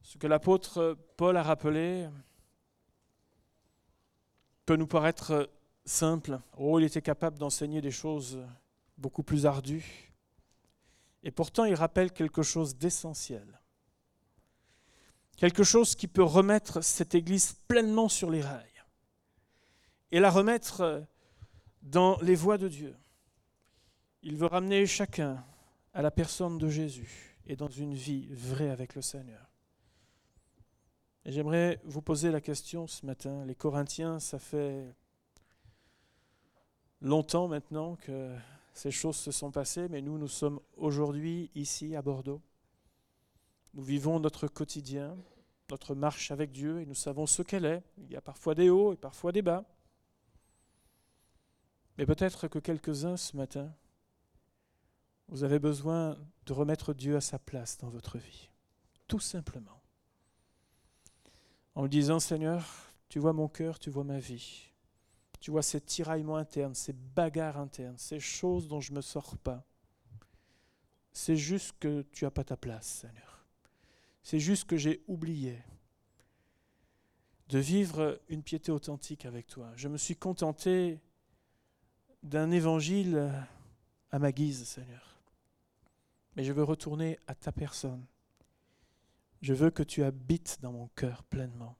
Ce 0.00 0.16
que 0.16 0.26
l'apôtre 0.26 0.96
Paul 1.18 1.36
a 1.36 1.42
rappelé 1.42 2.08
peut 4.64 4.76
nous 4.76 4.86
paraître 4.86 5.50
simple. 5.84 6.40
Oh, 6.56 6.78
il 6.78 6.84
était 6.84 7.02
capable 7.02 7.38
d'enseigner 7.38 7.80
des 7.80 7.90
choses 7.90 8.38
beaucoup 8.96 9.22
plus 9.22 9.46
ardues. 9.46 10.12
Et 11.22 11.30
pourtant, 11.30 11.64
il 11.64 11.74
rappelle 11.74 12.12
quelque 12.12 12.42
chose 12.42 12.76
d'essentiel. 12.76 13.60
Quelque 15.36 15.64
chose 15.64 15.94
qui 15.94 16.06
peut 16.06 16.22
remettre 16.22 16.82
cette 16.82 17.14
Église 17.14 17.54
pleinement 17.66 18.08
sur 18.08 18.30
les 18.30 18.40
rails 18.40 18.84
et 20.12 20.20
la 20.20 20.30
remettre 20.30 21.04
dans 21.82 22.18
les 22.20 22.34
voies 22.34 22.58
de 22.58 22.68
Dieu. 22.68 22.96
Il 24.22 24.36
veut 24.36 24.46
ramener 24.46 24.86
chacun 24.86 25.44
à 25.92 26.02
la 26.02 26.10
personne 26.10 26.58
de 26.58 26.68
Jésus 26.68 27.38
et 27.46 27.56
dans 27.56 27.68
une 27.68 27.94
vie 27.94 28.26
vraie 28.30 28.70
avec 28.70 28.94
le 28.94 29.02
Seigneur. 29.02 29.50
J'aimerais 31.26 31.80
vous 31.84 32.02
poser 32.02 32.30
la 32.30 32.40
question 32.40 32.86
ce 32.86 33.04
matin. 33.06 33.44
Les 33.46 33.54
Corinthiens, 33.54 34.20
ça 34.20 34.38
fait 34.38 34.94
longtemps 37.04 37.48
maintenant 37.48 37.96
que 37.96 38.34
ces 38.72 38.90
choses 38.90 39.16
se 39.16 39.30
sont 39.30 39.52
passées, 39.52 39.88
mais 39.88 40.00
nous, 40.00 40.18
nous 40.18 40.28
sommes 40.28 40.58
aujourd'hui 40.76 41.50
ici 41.54 41.94
à 41.94 42.02
Bordeaux. 42.02 42.42
Nous 43.74 43.82
vivons 43.82 44.18
notre 44.18 44.48
quotidien, 44.48 45.16
notre 45.70 45.94
marche 45.94 46.30
avec 46.30 46.50
Dieu, 46.50 46.80
et 46.80 46.86
nous 46.86 46.94
savons 46.94 47.26
ce 47.26 47.42
qu'elle 47.42 47.66
est. 47.66 47.82
Il 47.98 48.10
y 48.10 48.16
a 48.16 48.20
parfois 48.20 48.54
des 48.54 48.70
hauts 48.70 48.92
et 48.92 48.96
parfois 48.96 49.32
des 49.32 49.42
bas. 49.42 49.64
Mais 51.98 52.06
peut-être 52.06 52.48
que 52.48 52.58
quelques-uns 52.58 53.16
ce 53.16 53.36
matin, 53.36 53.72
vous 55.28 55.44
avez 55.44 55.58
besoin 55.58 56.18
de 56.46 56.52
remettre 56.52 56.94
Dieu 56.94 57.16
à 57.16 57.20
sa 57.20 57.38
place 57.38 57.78
dans 57.78 57.88
votre 57.88 58.18
vie. 58.18 58.50
Tout 59.06 59.20
simplement. 59.20 59.82
En 61.74 61.82
lui 61.82 61.90
disant, 61.90 62.18
Seigneur, 62.18 62.64
tu 63.08 63.18
vois 63.18 63.32
mon 63.32 63.48
cœur, 63.48 63.78
tu 63.78 63.90
vois 63.90 64.04
ma 64.04 64.18
vie. 64.18 64.73
Tu 65.44 65.50
vois, 65.50 65.62
ces 65.62 65.82
tiraillements 65.82 66.38
internes, 66.38 66.74
ces 66.74 66.94
bagarres 66.94 67.58
internes, 67.58 67.98
ces 67.98 68.18
choses 68.18 68.66
dont 68.66 68.80
je 68.80 68.92
ne 68.92 68.96
me 68.96 69.02
sors 69.02 69.36
pas. 69.36 69.62
C'est 71.12 71.36
juste 71.36 71.74
que 71.78 72.00
tu 72.12 72.24
n'as 72.24 72.30
pas 72.30 72.44
ta 72.44 72.56
place, 72.56 72.86
Seigneur. 72.86 73.44
C'est 74.22 74.38
juste 74.38 74.64
que 74.64 74.78
j'ai 74.78 75.04
oublié 75.06 75.62
de 77.50 77.58
vivre 77.58 78.18
une 78.30 78.42
piété 78.42 78.72
authentique 78.72 79.26
avec 79.26 79.46
toi. 79.46 79.70
Je 79.76 79.88
me 79.88 79.98
suis 79.98 80.16
contenté 80.16 80.98
d'un 82.22 82.50
évangile 82.50 83.30
à 84.12 84.18
ma 84.18 84.32
guise, 84.32 84.64
Seigneur. 84.64 85.20
Mais 86.36 86.44
je 86.44 86.54
veux 86.54 86.64
retourner 86.64 87.18
à 87.26 87.34
ta 87.34 87.52
personne. 87.52 88.06
Je 89.42 89.52
veux 89.52 89.70
que 89.70 89.82
tu 89.82 90.04
habites 90.04 90.62
dans 90.62 90.72
mon 90.72 90.88
cœur 90.96 91.22
pleinement. 91.22 91.76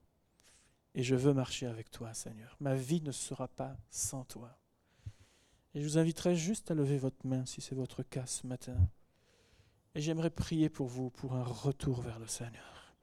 Et 0.97 1.03
je 1.03 1.13
veux 1.13 1.33
marcher 1.33 1.67
avec 1.67 1.91
toi, 1.91 2.13
Seigneur. 2.13 2.55
Ma 2.61 2.73
vie 2.73 3.01
ne 3.01 3.11
sera 3.11 3.49
pas 3.49 3.77
sans 3.89 4.23
toi. 4.23 4.57
Et 5.73 5.81
je 5.81 5.85
vous 5.85 5.97
inviterai 5.97 6.37
juste 6.37 6.71
à 6.71 6.73
lever 6.73 6.97
votre 6.97 7.27
main 7.27 7.45
si 7.45 7.59
c'est 7.59 7.75
votre 7.75 8.01
cas 8.01 8.25
ce 8.25 8.47
matin. 8.47 8.77
Et 9.93 9.99
j'aimerais 9.99 10.29
prier 10.29 10.69
pour 10.69 10.87
vous, 10.87 11.09
pour 11.09 11.35
un 11.35 11.43
retour 11.43 11.99
vers 11.99 12.17
le 12.17 12.27
Seigneur. 12.27 12.95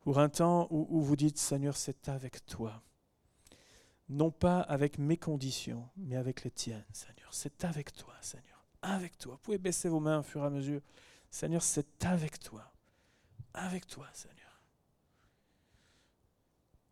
Pour 0.00 0.20
un 0.20 0.28
temps 0.28 0.68
où, 0.70 1.00
vous 1.02 1.16
dites, 1.16 1.38
Seigneur, 1.38 1.76
c'est 1.76 2.08
avec 2.08 2.46
toi. 2.46 2.82
non 4.08 4.30
pas 4.30 4.60
avec 4.60 4.98
mes 4.98 5.16
conditions, 5.16 5.88
mais 5.96 6.16
avec 6.16 6.44
les 6.44 6.52
tiennes, 6.52 6.86
Seigneur. 6.92 7.28
C'est 7.34 7.64
avec 7.64 7.92
toi, 7.92 8.14
Seigneur. 8.20 8.64
Avec 8.80 9.18
toi. 9.18 9.34
Vous 9.34 9.40
pouvez 9.40 9.58
baisser 9.58 9.88
vos 9.88 10.00
mains 10.00 10.20
au 10.20 10.22
fur 10.22 10.42
et 10.44 10.46
à 10.46 10.50
mesure. 10.50 10.80
Seigneur, 11.30 11.62
c'est 11.62 12.04
avec 12.04 12.38
toi. 12.38 12.72
Avec 13.54 13.88
toi, 13.88 14.06
Seigneur. 14.12 14.47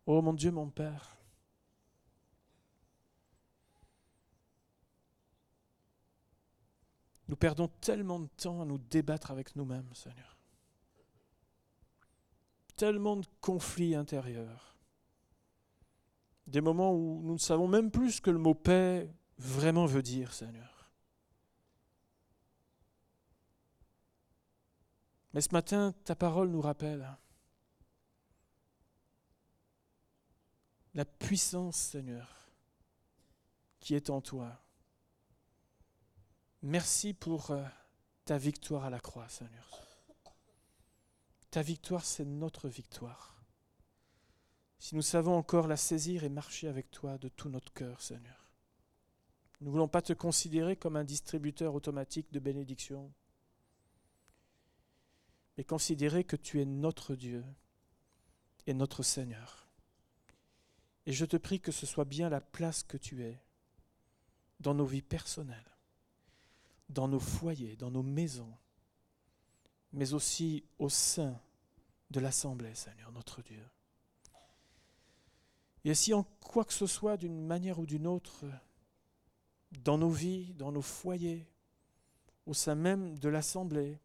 Oh 0.09 0.21
mon 0.21 0.33
Dieu, 0.33 0.51
mon 0.51 0.69
Père. 0.69 1.17
Nous 7.27 7.35
perdons 7.35 7.67
tellement 7.81 8.21
de 8.21 8.27
temps 8.37 8.61
à 8.61 8.65
nous 8.65 8.77
débattre 8.77 9.31
avec 9.31 9.53
nous-mêmes, 9.57 9.93
Seigneur. 9.93 10.37
Tellement 12.77 13.17
de 13.17 13.25
conflits 13.41 13.95
intérieurs. 13.95 14.77
Des 16.47 16.61
moments 16.61 16.93
où 16.93 17.21
nous 17.21 17.33
ne 17.33 17.37
savons 17.37 17.67
même 17.67 17.91
plus 17.91 18.13
ce 18.13 18.21
que 18.21 18.31
le 18.31 18.37
mot 18.37 18.53
paix 18.53 19.13
vraiment 19.37 19.85
veut 19.85 20.03
dire, 20.03 20.31
Seigneur. 20.31 20.89
Mais 25.33 25.41
ce 25.41 25.49
matin, 25.51 25.93
ta 26.05 26.15
parole 26.15 26.47
nous 26.47 26.61
rappelle 26.61 27.17
la 30.97 31.05
puissance, 31.05 31.77
Seigneur, 31.77 32.49
qui 33.79 33.93
est 33.93 34.09
en 34.09 34.19
toi. 34.19 34.59
Merci 36.63 37.13
pour 37.13 37.51
euh, 37.51 37.63
ta 38.25 38.39
victoire 38.39 38.83
à 38.83 38.89
la 38.89 38.99
croix, 38.99 39.29
Seigneur. 39.29 39.87
Ta 41.51 41.61
victoire, 41.61 42.03
c'est 42.03 42.25
notre 42.25 42.67
victoire. 42.67 43.35
Si 44.79 44.95
nous 44.95 45.03
savons 45.03 45.35
encore 45.35 45.67
la 45.67 45.77
saisir 45.77 46.23
et 46.23 46.29
marcher 46.29 46.67
avec 46.67 46.89
toi 46.89 47.19
de 47.19 47.29
tout 47.29 47.49
notre 47.49 47.71
cœur, 47.73 48.01
Seigneur. 48.01 48.51
Nous 49.61 49.67
ne 49.67 49.71
voulons 49.71 49.87
pas 49.87 50.01
te 50.01 50.13
considérer 50.13 50.77
comme 50.77 50.95
un 50.95 51.03
distributeur 51.03 51.75
automatique 51.75 52.33
de 52.33 52.39
bénédictions, 52.39 53.13
mais 55.57 55.63
considérer 55.63 56.23
que 56.23 56.35
tu 56.35 56.59
es 56.59 56.65
notre 56.65 57.13
Dieu 57.13 57.45
et 58.65 58.73
notre 58.73 59.03
Seigneur. 59.03 59.66
Et 61.07 61.13
je 61.13 61.23
te 61.23 61.37
prie 61.37 61.61
que 61.61 61.71
ce 61.71 61.85
soit 61.85 62.03
bien 62.03 62.29
la 62.29 62.41
place 62.41 62.83
que 62.83 62.97
tu 62.97 63.23
es 63.23 63.41
dans 64.59 64.73
nos 64.73 64.85
vies 64.85 65.01
personnelles, 65.01 65.77
dans 66.89 67.07
nos 67.07 67.21
foyers, 67.21 67.77
dans 67.77 67.89
nos 67.89 68.03
maisons, 68.03 68.53
mais 69.93 70.13
aussi 70.13 70.65
au 70.79 70.89
sein 70.89 71.39
de 72.11 72.19
l'Assemblée, 72.19 72.75
Seigneur, 72.75 73.13
notre 73.13 73.41
Dieu. 73.41 73.63
Et 75.85 75.95
si 75.95 76.13
en 76.13 76.23
quoi 76.41 76.65
que 76.65 76.73
ce 76.73 76.87
soit, 76.87 77.15
d'une 77.15 77.45
manière 77.45 77.79
ou 77.79 77.85
d'une 77.85 78.05
autre, 78.05 78.43
dans 79.71 79.97
nos 79.97 80.09
vies, 80.09 80.53
dans 80.55 80.73
nos 80.73 80.81
foyers, 80.81 81.47
au 82.45 82.53
sein 82.53 82.75
même 82.75 83.17
de 83.17 83.29
l'Assemblée, 83.29 83.97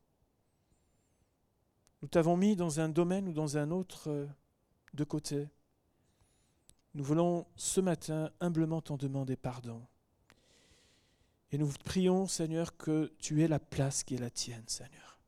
nous 2.00 2.08
t'avons 2.08 2.36
mis 2.36 2.54
dans 2.54 2.78
un 2.78 2.88
domaine 2.88 3.26
ou 3.26 3.32
dans 3.32 3.56
un 3.56 3.72
autre 3.72 4.28
de 4.94 5.02
côté, 5.02 5.48
nous 6.94 7.04
voulons 7.04 7.46
ce 7.56 7.80
matin 7.80 8.30
humblement 8.40 8.82
t'en 8.82 8.96
demander 8.96 9.36
pardon. 9.36 9.82
Et 11.50 11.58
nous 11.58 11.70
prions, 11.84 12.26
Seigneur, 12.26 12.76
que 12.76 13.12
tu 13.18 13.42
aies 13.42 13.48
la 13.48 13.58
place 13.58 14.04
qui 14.04 14.14
est 14.14 14.18
la 14.18 14.30
tienne, 14.30 14.64
Seigneur. 14.66 15.20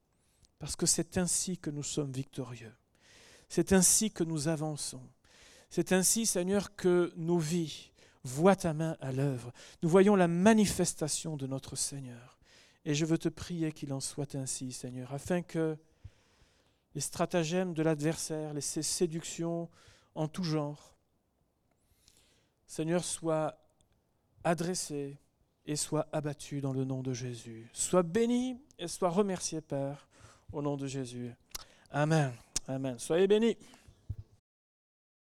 Parce 0.58 0.76
que 0.76 0.86
c'est 0.86 1.18
ainsi 1.18 1.58
que 1.58 1.70
nous 1.70 1.82
sommes 1.82 2.12
victorieux. 2.12 2.72
C'est 3.48 3.72
ainsi 3.72 4.10
que 4.10 4.24
nous 4.24 4.48
avançons. 4.48 5.02
C'est 5.68 5.92
ainsi, 5.92 6.24
Seigneur, 6.24 6.74
que 6.76 7.12
nos 7.16 7.38
vies 7.38 7.90
voient 8.22 8.56
ta 8.56 8.72
main 8.72 8.96
à 9.00 9.12
l'œuvre. 9.12 9.52
Nous 9.82 9.88
voyons 9.88 10.16
la 10.16 10.28
manifestation 10.28 11.36
de 11.36 11.46
notre 11.46 11.76
Seigneur. 11.76 12.38
Et 12.86 12.94
je 12.94 13.04
veux 13.04 13.18
te 13.18 13.28
prier 13.28 13.72
qu'il 13.72 13.92
en 13.92 14.00
soit 14.00 14.34
ainsi, 14.34 14.72
Seigneur, 14.72 15.12
afin 15.12 15.42
que 15.42 15.76
les 16.94 17.00
stratagèmes 17.00 17.74
de 17.74 17.82
l'adversaire, 17.82 18.54
les 18.54 18.60
séductions 18.60 19.68
en 20.14 20.28
tout 20.28 20.44
genre, 20.44 20.93
Seigneur, 22.66 23.04
soit 23.04 23.58
adressé 24.42 25.18
et 25.66 25.76
soit 25.76 26.06
abattu 26.12 26.60
dans 26.60 26.72
le 26.72 26.84
nom 26.84 27.02
de 27.02 27.12
Jésus. 27.12 27.68
Sois 27.72 28.02
béni 28.02 28.58
et 28.78 28.88
sois 28.88 29.08
remercié, 29.08 29.60
Père, 29.60 30.08
au 30.52 30.60
nom 30.62 30.76
de 30.76 30.86
Jésus. 30.86 31.32
Amen. 31.90 32.32
Amen. 32.66 32.98
Soyez 32.98 33.26
bénis. 33.26 33.56